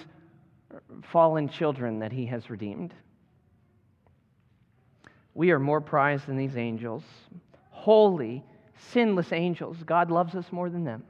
fallen 1.04 1.48
children 1.48 2.00
that 2.00 2.12
He 2.12 2.26
has 2.26 2.50
redeemed. 2.50 2.92
We 5.34 5.52
are 5.52 5.60
more 5.60 5.80
prized 5.80 6.26
than 6.26 6.36
these 6.36 6.56
angels, 6.56 7.04
holy, 7.70 8.44
sinless 8.90 9.32
angels. 9.32 9.76
God 9.86 10.10
loves 10.10 10.34
us 10.34 10.50
more 10.50 10.68
than 10.68 10.84
them. 10.84 11.04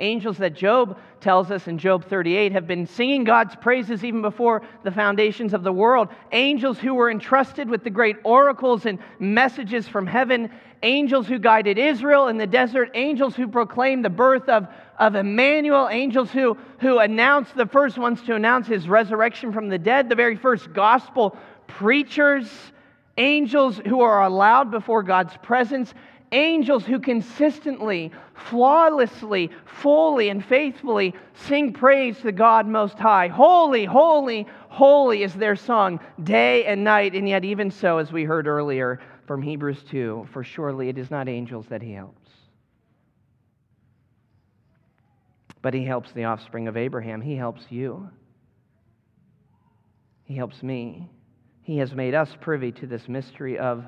Angels 0.00 0.38
that 0.38 0.54
Job 0.54 0.96
tells 1.20 1.50
us 1.50 1.66
in 1.66 1.76
Job 1.76 2.04
38 2.04 2.52
have 2.52 2.68
been 2.68 2.86
singing 2.86 3.24
God's 3.24 3.56
praises 3.56 4.04
even 4.04 4.22
before 4.22 4.62
the 4.84 4.92
foundations 4.92 5.52
of 5.52 5.64
the 5.64 5.72
world. 5.72 6.08
Angels 6.30 6.78
who 6.78 6.94
were 6.94 7.10
entrusted 7.10 7.68
with 7.68 7.82
the 7.82 7.90
great 7.90 8.16
oracles 8.22 8.86
and 8.86 9.00
messages 9.18 9.88
from 9.88 10.06
heaven. 10.06 10.50
Angels 10.84 11.26
who 11.26 11.40
guided 11.40 11.78
Israel 11.78 12.28
in 12.28 12.36
the 12.36 12.46
desert. 12.46 12.92
Angels 12.94 13.34
who 13.34 13.48
proclaimed 13.48 14.04
the 14.04 14.10
birth 14.10 14.48
of, 14.48 14.68
of 15.00 15.16
Emmanuel. 15.16 15.88
Angels 15.90 16.30
who, 16.30 16.56
who 16.78 17.00
announced, 17.00 17.56
the 17.56 17.66
first 17.66 17.98
ones 17.98 18.22
to 18.22 18.36
announce 18.36 18.68
his 18.68 18.88
resurrection 18.88 19.52
from 19.52 19.68
the 19.68 19.78
dead. 19.78 20.08
The 20.08 20.14
very 20.14 20.36
first 20.36 20.72
gospel 20.72 21.36
preachers. 21.66 22.48
Angels 23.16 23.80
who 23.84 24.02
are 24.02 24.22
allowed 24.22 24.70
before 24.70 25.02
God's 25.02 25.36
presence 25.42 25.92
angels 26.32 26.84
who 26.84 27.00
consistently, 27.00 28.12
flawlessly, 28.38 29.50
fully, 29.64 30.28
and 30.28 30.44
faithfully 30.44 31.14
sing 31.34 31.72
praise 31.72 32.18
to 32.20 32.32
God 32.32 32.66
Most 32.66 32.98
High. 32.98 33.28
Holy, 33.28 33.84
holy, 33.84 34.46
holy 34.68 35.22
is 35.22 35.34
their 35.34 35.56
song 35.56 36.00
day 36.22 36.64
and 36.64 36.84
night. 36.84 37.14
And 37.14 37.28
yet, 37.28 37.44
even 37.44 37.70
so, 37.70 37.98
as 37.98 38.12
we 38.12 38.24
heard 38.24 38.46
earlier 38.46 39.00
from 39.26 39.42
Hebrews 39.42 39.82
2, 39.90 40.28
for 40.32 40.42
surely 40.42 40.88
it 40.88 40.98
is 40.98 41.10
not 41.10 41.28
angels 41.28 41.66
that 41.68 41.82
He 41.82 41.92
helps. 41.92 42.30
But 45.60 45.74
He 45.74 45.84
helps 45.84 46.12
the 46.12 46.24
offspring 46.24 46.68
of 46.68 46.76
Abraham. 46.76 47.20
He 47.20 47.36
helps 47.36 47.62
you. 47.68 48.08
He 50.24 50.34
helps 50.36 50.62
me. 50.62 51.10
He 51.62 51.78
has 51.78 51.94
made 51.94 52.14
us 52.14 52.30
privy 52.40 52.72
to 52.72 52.86
this 52.86 53.08
mystery 53.08 53.58
of 53.58 53.84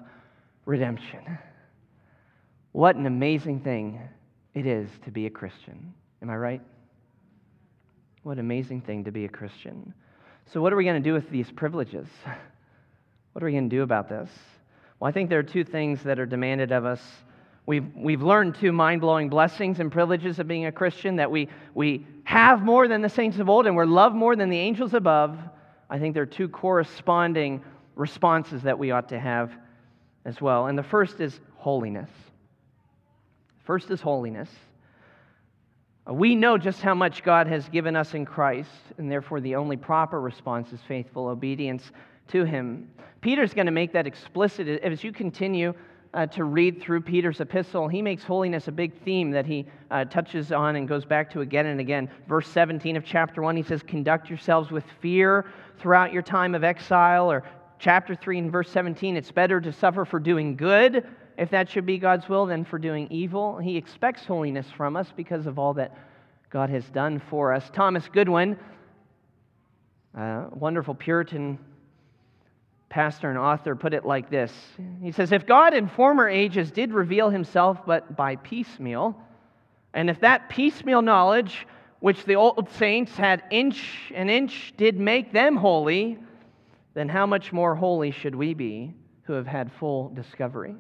redemption. 0.67 1.39
What 2.73 2.97
an 2.97 3.07
amazing 3.07 3.61
thing 3.61 4.01
it 4.61 4.67
is 4.67 4.91
to 5.05 5.11
be 5.11 5.25
a 5.27 5.31
Christian. 5.31 5.95
Am 6.21 6.29
I 6.29 6.37
right? 6.37 6.61
What 8.23 8.33
an 8.33 8.41
amazing 8.41 8.83
thing 8.83 9.05
to 9.05 9.11
be 9.11 9.25
a 9.25 9.29
Christian. 9.29 9.95
So, 10.53 10.61
what 10.61 10.73
are 10.73 10.77
we 10.77 10.85
going 10.85 11.03
to 11.03 11.09
do 11.09 11.15
with 11.15 11.29
these 11.31 11.51
privileges? 11.51 12.07
What 13.33 13.45
are 13.45 13.47
we 13.47 13.53
going 13.53 13.71
to 13.71 13.77
do 13.77 13.83
about 13.85 14.09
this? 14.09 14.29
Well, 14.99 15.09
I 15.09 15.13
think 15.13 15.31
there 15.31 15.39
are 15.39 15.45
two 15.45 15.63
things 15.63 16.03
that 16.03 16.19
are 16.19 16.27
demanded 16.27 16.73
of 16.73 16.85
us. 16.85 17.01
We've, 17.65 17.87
we've 17.95 18.23
learned 18.23 18.57
two 18.57 18.73
mind 18.73 19.01
blowing 19.01 19.29
blessings 19.29 19.79
and 19.79 19.93
privileges 19.93 20.41
of 20.41 20.49
being 20.49 20.67
a 20.67 20.73
Christian 20.73 21.15
that 21.15 21.31
we, 21.31 21.49
we 21.73 22.05
have 22.25 22.63
more 22.63 22.89
than 22.89 23.03
the 23.03 23.09
saints 23.09 23.39
of 23.39 23.49
old 23.49 23.69
and 23.69 23.77
we're 23.77 23.85
loved 23.87 24.17
more 24.17 24.35
than 24.35 24.51
the 24.51 24.59
angels 24.59 24.95
above. 24.95 25.39
I 25.89 26.01
think 26.01 26.15
there 26.15 26.25
are 26.25 26.27
two 26.27 26.49
corresponding 26.49 27.63
responses 27.95 28.63
that 28.63 28.77
we 28.77 28.91
ought 28.91 29.09
to 29.11 29.21
have 29.21 29.53
as 30.25 30.41
well. 30.41 30.67
And 30.67 30.77
the 30.77 30.83
first 30.83 31.21
is 31.21 31.39
holiness. 31.55 32.11
First 33.71 33.93
is 33.93 34.01
holiness. 34.01 34.51
Uh, 36.05 36.13
we 36.13 36.35
know 36.35 36.59
just 36.59 36.81
how 36.81 36.93
much 36.93 37.23
God 37.23 37.47
has 37.47 37.69
given 37.69 37.95
us 37.95 38.15
in 38.15 38.25
Christ, 38.25 38.69
and 38.99 39.09
therefore 39.09 39.41
the 39.41 39.55
only 39.55 39.77
proper 39.77 40.21
response 40.21 40.73
is 40.73 40.81
faithful 40.89 41.29
obedience 41.29 41.93
to 42.33 42.43
Him. 42.43 42.91
Peter's 43.21 43.55
going 43.55 43.67
to 43.67 43.71
make 43.71 43.93
that 43.93 44.09
explicit 44.09 44.67
as 44.67 45.05
you 45.05 45.13
continue 45.13 45.73
uh, 46.15 46.27
to 46.27 46.43
read 46.43 46.83
through 46.83 47.03
Peter's 47.03 47.41
epistle, 47.41 47.87
he 47.87 48.03
makes 48.03 48.25
holiness 48.25 48.67
a 48.67 48.73
big 48.73 48.93
theme 49.05 49.31
that 49.31 49.47
he 49.47 49.65
uh, 49.93 50.05
touches 50.05 50.51
on 50.51 50.75
and 50.75 50.89
goes 50.89 51.05
back 51.05 51.31
to 51.31 51.43
again 51.43 51.67
and 51.67 51.79
again. 51.79 52.11
Verse 52.27 52.49
17 52.49 52.97
of 52.97 53.05
chapter 53.05 53.41
1, 53.41 53.55
he 53.55 53.63
says, 53.63 53.85
Conduct 53.85 54.29
yourselves 54.29 54.73
with 54.73 54.83
fear 55.01 55.47
throughout 55.79 56.13
your 56.13 56.23
time 56.23 56.57
of 56.57 56.65
exile. 56.65 57.31
Or 57.31 57.45
chapter 57.79 58.17
3 58.17 58.39
and 58.41 58.51
verse 58.51 58.69
17, 58.71 59.17
it's 59.17 59.31
better 59.31 59.61
to 59.61 59.73
suffer 59.73 60.05
for 60.05 60.19
doing 60.19 60.57
good, 60.57 61.07
if 61.41 61.49
that 61.51 61.71
should 61.71 61.87
be 61.87 61.97
God's 61.97 62.29
will, 62.29 62.45
then 62.45 62.67
for 62.67 62.79
doing 62.79 63.09
evil. 63.11 63.57
He 63.57 63.79
expects 63.79 64.27
holiness 64.27 64.67
from 64.77 64.95
us 64.95 65.09
because 65.17 65.47
of 65.47 65.59
all 65.59 65.73
that 65.75 65.97
God 66.51 66.69
has 66.69 66.85
done 66.91 67.21
for 67.31 67.55
us. 67.55 67.71
Thomas 67.73 68.07
Goodwin, 68.13 68.59
a 70.15 70.49
wonderful 70.53 70.95
Puritan 70.95 71.59
pastor 72.91 73.31
and 73.31 73.39
author 73.39 73.75
put 73.75 73.95
it 73.95 74.05
like 74.05 74.29
this 74.29 74.53
He 75.01 75.13
says, 75.13 75.33
If 75.33 75.47
God 75.47 75.73
in 75.73 75.89
former 75.89 76.29
ages 76.29 76.71
did 76.71 76.93
reveal 76.93 77.31
himself 77.31 77.79
but 77.87 78.15
by 78.15 78.37
piecemeal, 78.37 79.17
and 79.95 80.11
if 80.11 80.21
that 80.21 80.51
piecemeal 80.51 81.01
knowledge 81.01 81.67
which 82.01 82.25
the 82.27 82.35
old 82.35 82.69
saints 82.73 83.17
had 83.17 83.43
inch 83.51 84.13
and 84.15 84.31
inch 84.31 84.75
did 84.77 85.01
make 85.01 85.33
them 85.33 85.57
holy, 85.57 86.19
then 86.93 87.09
how 87.09 87.25
much 87.25 87.51
more 87.51 87.75
holy 87.75 88.11
should 88.11 88.35
we 88.35 88.53
be 88.53 88.93
who 89.23 89.33
have 89.33 89.47
had 89.47 89.73
full 89.73 90.11
discovery? 90.11 90.75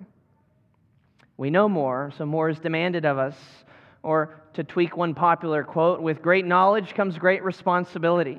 We 1.40 1.48
know 1.48 1.70
more, 1.70 2.12
so 2.18 2.26
more 2.26 2.50
is 2.50 2.58
demanded 2.58 3.06
of 3.06 3.16
us. 3.16 3.34
Or 4.02 4.42
to 4.52 4.62
tweak 4.62 4.94
one 4.94 5.14
popular 5.14 5.64
quote, 5.64 6.02
with 6.02 6.20
great 6.20 6.44
knowledge 6.44 6.92
comes 6.92 7.16
great 7.16 7.42
responsibility. 7.42 8.38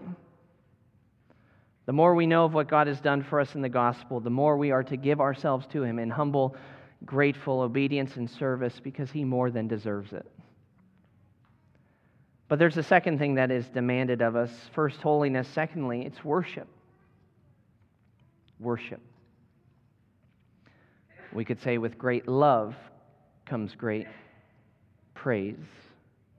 The 1.88 1.94
more 1.94 2.14
we 2.14 2.28
know 2.28 2.46
of 2.46 2.54
what 2.54 2.68
God 2.68 2.86
has 2.86 3.02
done 3.02 3.24
for 3.24 3.40
us 3.40 3.56
in 3.56 3.64
the 3.64 3.70
gospel, 3.70 4.20
the 4.20 4.30
more 4.30 4.56
we 4.56 4.70
are 4.70 4.84
to 4.84 4.98
give 4.98 5.20
ourselves 5.20 5.66
to 5.72 5.82
Him 5.82 5.98
in 5.98 6.12
humble, 6.12 6.56
grateful 7.04 7.62
obedience 7.62 8.18
and 8.18 8.30
service 8.30 8.80
because 8.80 9.10
He 9.10 9.24
more 9.24 9.50
than 9.50 9.68
deserves 9.68 10.14
it. 10.14 10.32
But 12.50 12.60
there's 12.60 12.78
a 12.78 12.84
second 12.84 13.18
thing 13.18 13.34
that 13.34 13.50
is 13.50 13.68
demanded 13.70 14.22
of 14.22 14.36
us 14.36 14.52
first, 14.76 15.02
holiness. 15.02 15.48
Secondly, 15.48 16.04
it's 16.06 16.24
worship. 16.24 16.68
Worship. 18.60 19.02
We 21.34 21.46
could 21.46 21.60
say, 21.64 21.80
with 21.80 21.98
great 21.98 22.28
love 22.28 22.76
comes 23.52 23.76
great 23.76 24.08
praise 25.14 25.58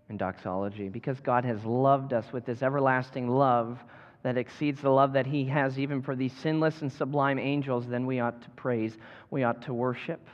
and 0.08 0.18
doxology 0.18 0.88
because 0.88 1.20
God 1.20 1.44
has 1.44 1.62
loved 1.62 2.14
us 2.14 2.24
with 2.32 2.46
this 2.46 2.62
everlasting 2.62 3.28
love 3.28 3.78
that 4.22 4.38
exceeds 4.38 4.80
the 4.80 4.88
love 4.88 5.12
that 5.12 5.26
He 5.26 5.44
has 5.44 5.78
even 5.78 6.00
for 6.00 6.16
these 6.16 6.32
sinless 6.32 6.80
and 6.80 6.90
sublime 6.90 7.38
angels, 7.38 7.86
then 7.86 8.06
we 8.06 8.20
ought 8.20 8.40
to 8.40 8.48
praise, 8.52 8.96
we 9.30 9.42
ought 9.42 9.60
to 9.66 9.74
worship. 9.74 10.26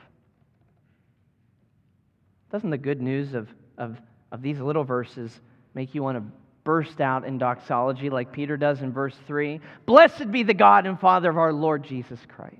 Doesn't 2.49 2.69
the 2.69 2.77
good 2.77 3.01
news 3.01 3.33
of, 3.33 3.49
of, 3.77 3.97
of 4.31 4.41
these 4.41 4.61
little 4.61 4.85
verses 4.85 5.37
make 5.73 5.93
you 5.93 6.01
want 6.01 6.17
to 6.17 6.23
burst 6.63 7.01
out 7.01 7.25
in 7.25 7.37
doxology 7.37 8.09
like 8.09 8.31
Peter 8.31 8.55
does 8.55 8.81
in 8.81 8.93
verse 8.93 9.17
3? 9.27 9.59
Blessed 9.85 10.31
be 10.31 10.43
the 10.43 10.53
God 10.53 10.85
and 10.85 10.97
Father 10.97 11.29
of 11.29 11.37
our 11.37 11.51
Lord 11.51 11.83
Jesus 11.83 12.21
Christ. 12.33 12.55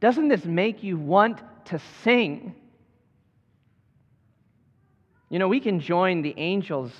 Doesn't 0.00 0.26
this 0.26 0.44
make 0.44 0.82
you 0.82 0.96
want 0.96 1.38
to 1.66 1.80
sing? 2.02 2.56
You 5.30 5.38
know, 5.38 5.46
we 5.46 5.60
can 5.60 5.78
join 5.78 6.22
the 6.22 6.34
angels 6.36 6.92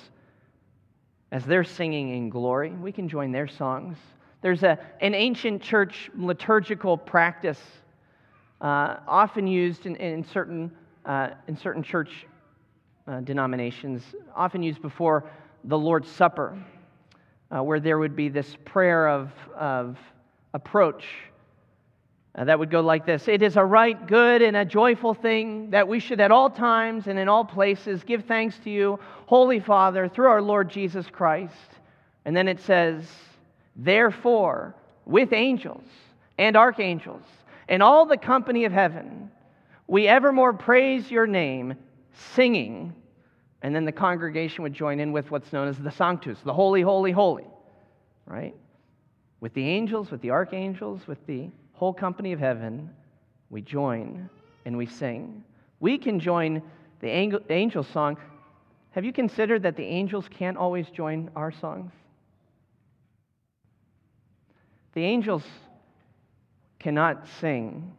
as 1.33 1.45
they're 1.45 1.65
singing 1.65 2.15
in 2.15 2.29
glory. 2.29 2.71
We 2.71 2.93
can 2.93 3.09
join 3.09 3.33
their 3.33 3.47
songs. 3.47 3.97
There's 4.41 4.63
a, 4.63 4.79
an 5.01 5.13
ancient 5.13 5.61
church 5.61 6.09
liturgical 6.15 6.97
practice 6.97 7.59
uh, 8.61 8.97
often 9.05 9.47
used 9.47 9.85
in, 9.85 9.97
in 9.97 10.23
certain, 10.23 10.71
uh, 11.05 11.31
in 11.47 11.57
certain 11.57 11.83
church 11.83 12.25
uh, 13.05 13.19
denominations, 13.19 14.03
often 14.33 14.63
used 14.63 14.81
before 14.81 15.29
the 15.65 15.77
Lord's 15.77 16.09
Supper, 16.09 16.57
uh, 17.51 17.61
where 17.61 17.81
there 17.81 17.99
would 17.99 18.15
be 18.15 18.29
this 18.29 18.55
prayer 18.63 19.09
of, 19.09 19.29
of 19.57 19.97
approach 20.53 21.03
uh, 22.33 22.45
that 22.45 22.57
would 22.57 22.69
go 22.69 22.81
like 22.81 23.05
this 23.05 23.27
It 23.27 23.41
is 23.41 23.57
a 23.57 23.65
right, 23.65 24.07
good, 24.07 24.41
and 24.41 24.55
a 24.55 24.65
joyful 24.65 25.13
thing 25.13 25.71
that 25.71 25.87
we 25.87 25.99
should 25.99 26.19
at 26.19 26.31
all 26.31 26.49
times 26.49 27.07
and 27.07 27.19
in 27.19 27.27
all 27.27 27.43
places 27.43 28.03
give 28.03 28.25
thanks 28.25 28.57
to 28.59 28.69
you, 28.69 28.99
Holy 29.25 29.59
Father, 29.59 30.07
through 30.07 30.27
our 30.27 30.41
Lord 30.41 30.69
Jesus 30.69 31.07
Christ. 31.07 31.53
And 32.25 32.35
then 32.35 32.47
it 32.47 32.59
says, 32.61 33.03
Therefore, 33.75 34.75
with 35.05 35.33
angels 35.33 35.83
and 36.37 36.55
archangels 36.55 37.23
and 37.67 37.81
all 37.83 38.05
the 38.05 38.17
company 38.17 38.65
of 38.65 38.71
heaven, 38.71 39.31
we 39.87 40.07
evermore 40.07 40.53
praise 40.53 41.09
your 41.11 41.27
name, 41.27 41.75
singing. 42.35 42.93
And 43.61 43.75
then 43.75 43.85
the 43.85 43.91
congregation 43.91 44.63
would 44.63 44.73
join 44.73 44.99
in 44.99 45.11
with 45.11 45.29
what's 45.31 45.51
known 45.51 45.67
as 45.67 45.77
the 45.77 45.91
Sanctus, 45.91 46.39
the 46.45 46.53
holy, 46.53 46.81
holy, 46.81 47.11
holy, 47.11 47.45
right? 48.25 48.55
With 49.39 49.53
the 49.53 49.67
angels, 49.67 50.11
with 50.11 50.21
the 50.21 50.31
archangels, 50.31 51.05
with 51.07 51.25
the 51.27 51.49
whole 51.81 51.93
company 51.95 52.31
of 52.31 52.39
heaven, 52.39 52.91
we 53.49 53.59
join 53.59 54.29
and 54.65 54.77
we 54.77 54.85
sing. 54.85 55.43
We 55.79 55.97
can 55.97 56.19
join 56.19 56.61
the 56.99 57.09
angel 57.09 57.81
song. 57.81 58.17
Have 58.91 59.03
you 59.03 59.11
considered 59.11 59.63
that 59.63 59.77
the 59.77 59.83
angels 59.83 60.29
can't 60.29 60.57
always 60.57 60.87
join 60.91 61.31
our 61.35 61.51
songs? 61.51 61.91
The 64.93 65.03
angels 65.03 65.41
cannot 66.77 67.27
sing 67.39 67.91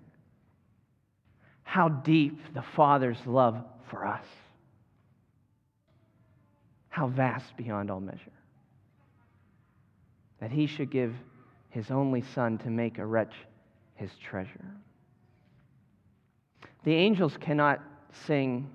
how 1.64 1.88
deep 1.88 2.38
the 2.54 2.62
Father's 2.62 3.18
love 3.26 3.64
for 3.90 4.06
us, 4.06 4.26
how 6.88 7.08
vast 7.08 7.56
beyond 7.56 7.90
all 7.90 7.98
measure. 7.98 8.38
That 10.38 10.52
he 10.52 10.68
should 10.68 10.92
give 10.92 11.12
his 11.70 11.90
only 11.90 12.22
Son 12.32 12.58
to 12.58 12.70
make 12.70 12.98
a 12.98 13.04
wretch 13.04 13.34
his 13.94 14.10
treasure. 14.16 14.74
The 16.84 16.94
angels 16.94 17.36
cannot 17.40 17.80
sing, 18.26 18.68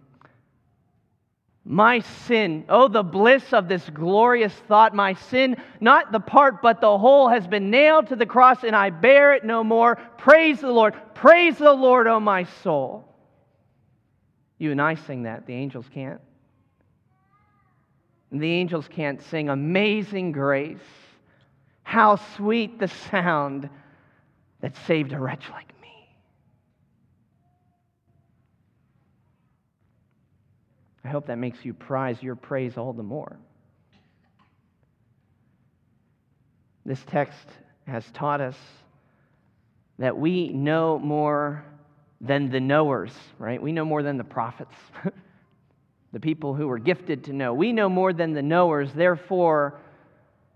My 1.65 1.99
sin, 1.99 2.65
oh, 2.69 2.87
the 2.87 3.03
bliss 3.03 3.53
of 3.53 3.67
this 3.67 3.89
glorious 3.89 4.53
thought, 4.53 4.95
my 4.95 5.13
sin, 5.13 5.57
not 5.81 6.11
the 6.11 6.19
part, 6.19 6.61
but 6.61 6.79
the 6.79 6.97
whole, 6.97 7.27
has 7.27 7.45
been 7.45 7.69
nailed 7.69 8.07
to 8.07 8.15
the 8.15 8.25
cross, 8.25 8.63
and 8.63 8.75
I 8.75 8.89
bear 8.89 9.33
it 9.33 9.43
no 9.43 9.63
more. 9.63 9.97
Praise 10.17 10.61
the 10.61 10.71
Lord, 10.71 10.95
praise 11.13 11.57
the 11.57 11.73
Lord, 11.73 12.07
oh, 12.07 12.19
my 12.19 12.45
soul. 12.63 13.03
You 14.57 14.71
and 14.71 14.81
I 14.81 14.95
sing 14.95 15.23
that, 15.23 15.45
the 15.45 15.53
angels 15.53 15.85
can't. 15.93 16.21
The 18.31 18.51
angels 18.51 18.87
can't 18.89 19.21
sing 19.21 19.49
Amazing 19.49 20.31
Grace. 20.31 20.77
How 21.83 22.17
sweet 22.35 22.79
the 22.79 22.87
sound 22.87 23.69
that 24.61 24.75
saved 24.87 25.13
a 25.13 25.19
wretch 25.19 25.43
like 25.51 25.67
me. 25.81 26.09
I 31.03 31.09
hope 31.09 31.27
that 31.27 31.37
makes 31.37 31.63
you 31.63 31.73
prize 31.73 32.21
your 32.21 32.35
praise 32.35 32.77
all 32.77 32.93
the 32.93 33.03
more. 33.03 33.37
This 36.85 37.03
text 37.07 37.47
has 37.85 38.05
taught 38.11 38.41
us 38.41 38.57
that 39.99 40.17
we 40.17 40.49
know 40.49 40.99
more 40.99 41.63
than 42.21 42.49
the 42.49 42.59
knowers, 42.59 43.11
right? 43.37 43.61
We 43.61 43.71
know 43.71 43.85
more 43.85 44.03
than 44.03 44.17
the 44.17 44.23
prophets, 44.23 44.73
the 46.13 46.19
people 46.19 46.53
who 46.53 46.67
were 46.67 46.79
gifted 46.79 47.25
to 47.25 47.33
know. 47.33 47.53
We 47.53 47.73
know 47.73 47.89
more 47.89 48.13
than 48.13 48.33
the 48.33 48.41
knowers, 48.41 48.91
therefore, 48.93 49.79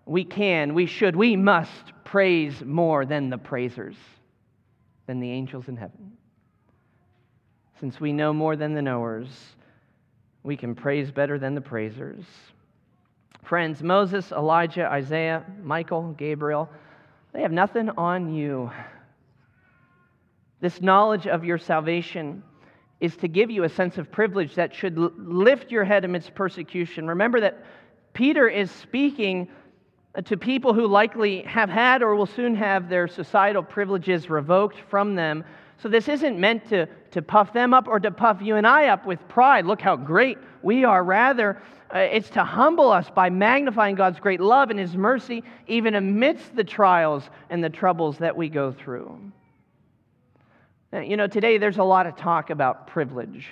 we 0.05 0.23
can, 0.23 0.73
we 0.73 0.85
should, 0.85 1.15
we 1.15 1.35
must 1.35 1.93
praise 2.03 2.61
more 2.63 3.05
than 3.05 3.29
the 3.29 3.37
praisers, 3.37 3.95
than 5.07 5.19
the 5.19 5.29
angels 5.29 5.67
in 5.67 5.77
heaven. 5.77 6.11
Since 7.79 7.99
we 7.99 8.13
know 8.13 8.33
more 8.33 8.55
than 8.55 8.73
the 8.73 8.81
knowers, 8.81 9.29
we 10.43 10.57
can 10.57 10.75
praise 10.75 11.11
better 11.11 11.39
than 11.39 11.55
the 11.55 11.61
praisers. 11.61 12.23
Friends, 13.43 13.81
Moses, 13.81 14.31
Elijah, 14.31 14.85
Isaiah, 14.85 15.45
Michael, 15.63 16.13
Gabriel, 16.13 16.69
they 17.33 17.41
have 17.41 17.51
nothing 17.51 17.89
on 17.91 18.33
you. 18.33 18.69
This 20.59 20.81
knowledge 20.81 21.27
of 21.27 21.43
your 21.43 21.57
salvation 21.57 22.43
is 22.99 23.15
to 23.17 23.28
give 23.28 23.49
you 23.49 23.63
a 23.63 23.69
sense 23.69 23.97
of 23.97 24.11
privilege 24.11 24.53
that 24.55 24.76
should 24.76 24.97
lift 24.97 25.71
your 25.71 25.84
head 25.84 26.05
amidst 26.05 26.36
persecution. 26.36 27.07
Remember 27.07 27.39
that 27.39 27.65
Peter 28.13 28.47
is 28.47 28.69
speaking 28.69 29.49
to 30.26 30.36
people 30.38 30.74
who 30.74 30.88
likely 30.88 31.41
have 31.43 31.70
had 31.70 32.03
or 32.03 32.16
will 32.16 32.26
soon 32.26 32.55
have 32.55 32.89
their 32.89 33.07
societal 33.07 33.64
privileges 33.64 34.30
revoked 34.30 34.78
from 34.89 35.16
them. 35.16 35.43
So, 35.78 35.89
this 35.89 36.07
isn't 36.09 36.39
meant 36.39 36.68
to, 36.70 36.88
to 37.12 37.22
puff 37.22 37.53
them 37.53 37.74
up 37.74 37.88
or 37.88 37.99
to 37.99 38.12
puff 38.12 38.39
you 38.41 38.55
and 38.55 38.68
I 38.68 38.89
up 38.89 39.05
with 39.05 39.26
pride. 39.30 39.66
Look 39.66 39.82
how 39.82 39.95
great 39.95 40.38
we 40.62 40.84
are. 40.84 41.03
Rather, 41.03 41.62
uh, 41.93 41.99
it's 41.99 42.30
to 42.32 42.43
humble 42.43 42.91
us 42.91 43.09
by 43.09 43.30
magnifying 43.30 43.95
God's 43.95 44.20
great 44.20 44.41
love 44.41 44.70
and 44.70 44.80
His 44.80 44.95
mercy, 44.95 45.43
even 45.68 45.95
amidst 45.95 46.55
the 46.55 46.64
trials 46.64 47.30
and 47.49 47.64
the 47.64 47.70
troubles 47.70 48.18
that 48.20 48.36
we 48.36 48.49
go 48.49 48.72
through. 48.72 49.32
You 50.93 51.16
know, 51.16 51.28
today 51.28 51.57
there's 51.57 51.78
a 51.78 51.84
lot 51.84 52.05
of 52.05 52.18
talk 52.18 52.49
about 52.49 52.88
privilege, 52.88 53.47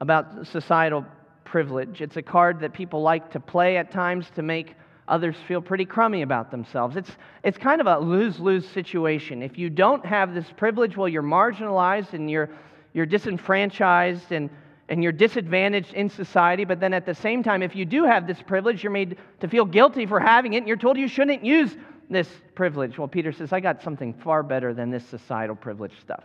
about 0.00 0.46
societal 0.46 1.04
privilege. 1.44 2.00
It's 2.00 2.16
a 2.16 2.22
card 2.22 2.60
that 2.60 2.72
people 2.72 3.02
like 3.02 3.32
to 3.32 3.40
play 3.40 3.76
at 3.76 3.90
times 3.90 4.30
to 4.36 4.42
make 4.42 4.74
others 5.08 5.36
feel 5.48 5.60
pretty 5.60 5.84
crummy 5.84 6.22
about 6.22 6.50
themselves. 6.50 6.96
It's, 6.96 7.10
it's 7.42 7.58
kind 7.58 7.80
of 7.80 7.86
a 7.86 7.98
lose 7.98 8.38
lose 8.38 8.68
situation. 8.68 9.42
If 9.42 9.58
you 9.58 9.70
don't 9.70 10.04
have 10.06 10.34
this 10.34 10.46
privilege, 10.56 10.96
well, 10.96 11.08
you're 11.08 11.22
marginalized 11.22 12.12
and 12.12 12.30
you're, 12.30 12.50
you're 12.92 13.06
disenfranchised 13.06 14.32
and, 14.32 14.50
and 14.88 15.02
you're 15.02 15.12
disadvantaged 15.12 15.94
in 15.94 16.08
society. 16.08 16.64
But 16.64 16.80
then 16.80 16.94
at 16.94 17.06
the 17.06 17.14
same 17.14 17.42
time, 17.42 17.62
if 17.62 17.74
you 17.74 17.84
do 17.84 18.04
have 18.04 18.26
this 18.26 18.40
privilege, 18.42 18.82
you're 18.82 18.92
made 18.92 19.18
to 19.40 19.48
feel 19.48 19.64
guilty 19.64 20.06
for 20.06 20.20
having 20.20 20.54
it 20.54 20.58
and 20.58 20.68
you're 20.68 20.76
told 20.76 20.96
you 20.96 21.08
shouldn't 21.08 21.44
use 21.44 21.76
this 22.08 22.28
privilege. 22.54 22.98
Well, 22.98 23.08
Peter 23.08 23.32
says, 23.32 23.52
I 23.52 23.60
got 23.60 23.82
something 23.82 24.14
far 24.14 24.42
better 24.42 24.74
than 24.74 24.90
this 24.90 25.06
societal 25.06 25.56
privilege 25.56 25.92
stuff. 26.00 26.24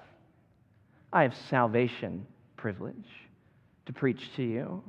I 1.13 1.21
have 1.23 1.36
salvation 1.49 2.26
privilege 2.57 3.07
to 3.86 3.93
preach 3.93 4.34
to 4.36 4.43
you. 4.43 4.84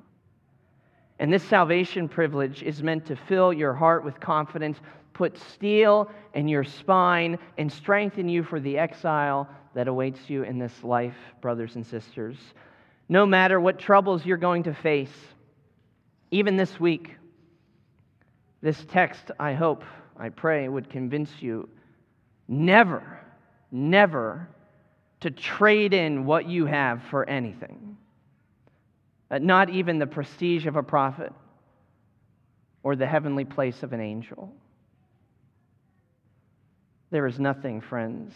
And 1.19 1.33
this 1.33 1.43
salvation 1.45 2.09
privilege 2.09 2.63
is 2.63 2.83
meant 2.83 3.07
to 3.07 3.17
fill 3.17 3.53
your 3.53 3.73
heart 3.73 4.05
with 4.05 4.21
confidence, 4.21 4.79
put 5.15 5.39
steel 5.39 6.11
in 6.35 6.47
your 6.47 6.65
spine, 6.65 7.39
and 7.57 7.73
strengthen 7.73 8.29
you 8.29 8.43
for 8.43 8.61
the 8.61 8.77
exile 8.77 9.49
that 9.75 9.89
awaits 9.89 10.29
you 10.29 10.43
in 10.43 10.59
this 10.59 10.85
life, 10.85 11.17
brothers 11.41 11.77
and 11.77 11.87
sisters. 11.87 12.37
No 13.09 13.25
matter 13.25 13.61
what 13.61 13.79
troubles 13.79 14.27
you're 14.27 14.37
going 14.37 14.65
to 14.65 14.75
face, 14.75 15.13
even 16.31 16.57
this 16.57 16.79
week, 16.79 17.17
this 18.61 18.85
text, 18.91 19.31
I 19.39 19.55
hope, 19.55 19.85
I 20.19 20.29
pray, 20.29 20.69
would 20.69 20.91
convince 20.91 21.31
you 21.41 21.69
never, 22.49 23.21
never 23.71 24.49
to 25.21 25.31
trade 25.31 25.95
in 25.95 26.27
what 26.27 26.47
you 26.49 26.67
have 26.67 27.03
for 27.11 27.29
anything. 27.29 27.97
Uh, 29.31 29.39
not 29.39 29.71
even 29.71 29.99
the 29.99 30.07
prestige 30.07 30.67
of 30.67 30.77
a 30.77 30.83
prophet 30.83 31.33
or 32.83 32.95
the 32.95 33.07
heavenly 33.07 33.45
place 33.45 33.83
of 33.83 33.93
an 33.93 34.01
angel. 34.01 34.53
There 37.11 37.27
is 37.27 37.39
nothing, 37.39 37.81
friends, 37.81 38.33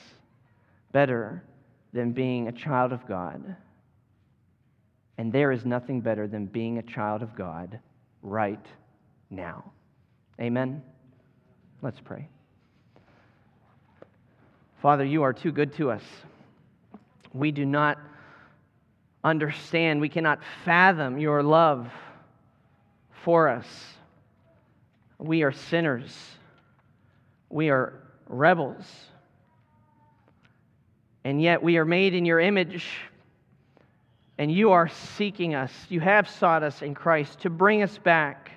better 0.93 1.45
than 1.93 2.13
being 2.13 2.49
a 2.49 2.53
child 2.53 2.93
of 2.93 3.07
God. 3.07 3.57
And 5.19 5.33
there 5.33 5.53
is 5.53 5.65
nothing 5.65 6.01
better 6.01 6.27
than 6.27 6.47
being 6.47 6.79
a 6.79 6.83
child 6.83 7.23
of 7.23 7.37
God 7.37 7.79
right 8.23 8.65
now. 9.29 9.71
Amen. 10.41 10.83
Let's 11.83 12.01
pray. 12.01 12.29
Father, 14.81 15.05
you 15.05 15.23
are 15.23 15.33
too 15.33 15.53
good 15.53 15.75
to 15.75 15.91
us. 15.91 16.03
We 17.33 17.53
do 17.53 17.67
not 17.67 17.99
understand, 19.23 20.01
we 20.01 20.09
cannot 20.09 20.41
fathom 20.65 21.19
your 21.19 21.43
love 21.43 21.89
for 23.25 23.49
us. 23.49 23.67
We 25.19 25.43
are 25.43 25.53
sinners, 25.53 26.17
we 27.49 27.71
are 27.71 28.01
rebels. 28.27 28.87
And 31.23 31.43
yet 31.43 31.63
we 31.63 31.77
are 31.77 31.85
made 31.85 32.15
in 32.15 32.25
your 32.25 32.41
image, 32.41 32.87
and 34.39 34.51
you 34.51 34.73
are 34.73 34.89
seeking 34.89 35.55
us. 35.55 35.71
You 35.91 36.01
have 36.01 36.31
sought 36.31 36.63
us 36.63 36.81
in 36.81 36.95
Christ 36.95 37.41
to 37.41 37.51
bring 37.51 37.83
us 37.83 37.99
back 37.99 38.51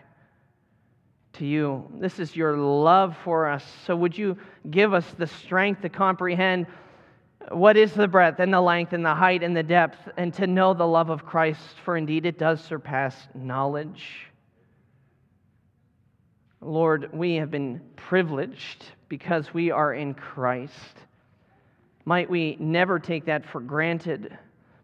to 1.33 1.45
you. 1.45 1.91
This 1.99 2.19
is 2.19 2.35
your 2.37 2.55
love 2.55 3.17
for 3.25 3.49
us. 3.49 3.65
So 3.85 3.97
would 3.97 4.17
you 4.17 4.37
give 4.69 4.93
us 4.93 5.05
the 5.17 5.27
strength 5.27 5.81
to 5.81 5.89
comprehend 5.89 6.67
what 7.51 7.77
is 7.77 7.93
the 7.93 8.07
breadth 8.07 8.39
and 8.39 8.53
the 8.53 8.61
length 8.61 8.93
and 8.93 9.05
the 9.05 9.13
height 9.13 9.43
and 9.43 9.55
the 9.55 9.63
depth, 9.63 9.97
and 10.17 10.33
to 10.35 10.47
know 10.47 10.73
the 10.73 10.87
love 10.87 11.09
of 11.09 11.25
Christ, 11.25 11.75
for 11.83 11.97
indeed 11.97 12.25
it 12.25 12.37
does 12.37 12.63
surpass 12.63 13.15
knowledge. 13.33 14.27
Lord, 16.61 17.09
we 17.11 17.35
have 17.35 17.51
been 17.51 17.81
privileged 17.95 18.85
because 19.09 19.53
we 19.53 19.71
are 19.71 19.93
in 19.93 20.13
Christ. 20.13 20.73
Might 22.05 22.29
we 22.29 22.55
never 22.59 22.99
take 22.99 23.25
that 23.25 23.45
for 23.45 23.59
granted, 23.59 24.37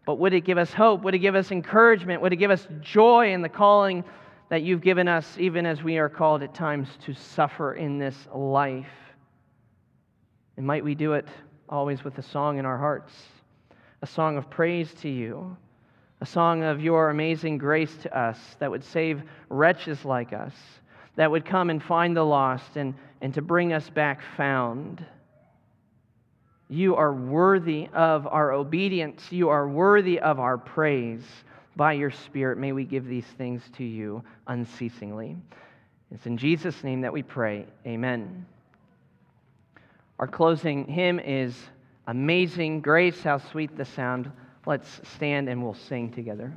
but 0.04 0.18
would 0.18 0.34
it 0.34 0.42
give 0.42 0.58
us 0.58 0.72
hope? 0.72 1.02
Would 1.02 1.14
it 1.14 1.18
give 1.18 1.34
us 1.34 1.50
encouragement? 1.50 2.20
Would 2.22 2.32
it 2.32 2.36
give 2.36 2.50
us 2.50 2.66
joy 2.80 3.32
in 3.32 3.42
the 3.42 3.48
calling 3.48 4.04
that 4.50 4.62
you've 4.62 4.82
given 4.82 5.08
us, 5.08 5.36
even 5.38 5.64
as 5.64 5.82
we 5.82 5.98
are 5.98 6.08
called 6.08 6.42
at 6.42 6.54
times 6.54 6.88
to 7.04 7.14
suffer 7.14 7.74
in 7.74 7.98
this 7.98 8.16
life? 8.34 8.86
And 10.56 10.66
might 10.66 10.84
we 10.84 10.94
do 10.94 11.14
it 11.14 11.26
always 11.70 12.04
with 12.04 12.18
a 12.18 12.22
song 12.22 12.58
in 12.58 12.66
our 12.66 12.76
hearts, 12.76 13.12
a 14.02 14.06
song 14.06 14.36
of 14.36 14.50
praise 14.50 14.92
to 15.00 15.08
you, 15.08 15.56
a 16.20 16.26
song 16.26 16.62
of 16.62 16.80
your 16.80 17.10
amazing 17.10 17.56
grace 17.56 17.94
to 18.02 18.18
us 18.18 18.38
that 18.58 18.70
would 18.70 18.84
save 18.84 19.22
wretches 19.48 20.04
like 20.04 20.32
us, 20.32 20.52
that 21.16 21.30
would 21.30 21.44
come 21.44 21.70
and 21.70 21.82
find 21.82 22.16
the 22.16 22.22
lost 22.22 22.76
and, 22.76 22.94
and 23.20 23.32
to 23.34 23.40
bring 23.40 23.72
us 23.72 23.88
back 23.88 24.20
found. 24.36 25.04
You 26.68 26.96
are 26.96 27.12
worthy 27.12 27.88
of 27.92 28.26
our 28.26 28.52
obedience. 28.52 29.32
You 29.32 29.48
are 29.48 29.68
worthy 29.68 30.20
of 30.20 30.38
our 30.38 30.58
praise. 30.58 31.24
By 31.76 31.94
your 31.94 32.10
Spirit, 32.10 32.58
may 32.58 32.72
we 32.72 32.84
give 32.84 33.06
these 33.06 33.26
things 33.38 33.62
to 33.76 33.84
you 33.84 34.22
unceasingly. 34.46 35.36
It's 36.12 36.26
in 36.26 36.36
Jesus' 36.36 36.82
name 36.84 37.00
that 37.00 37.12
we 37.12 37.22
pray. 37.22 37.66
Amen. 37.86 38.44
Our 40.20 40.28
closing 40.28 40.84
hymn 40.84 41.18
is 41.18 41.56
Amazing 42.06 42.82
Grace. 42.82 43.22
How 43.22 43.38
sweet 43.38 43.74
the 43.78 43.86
sound. 43.86 44.30
Let's 44.66 45.00
stand 45.14 45.48
and 45.48 45.62
we'll 45.62 45.72
sing 45.72 46.12
together. 46.12 46.52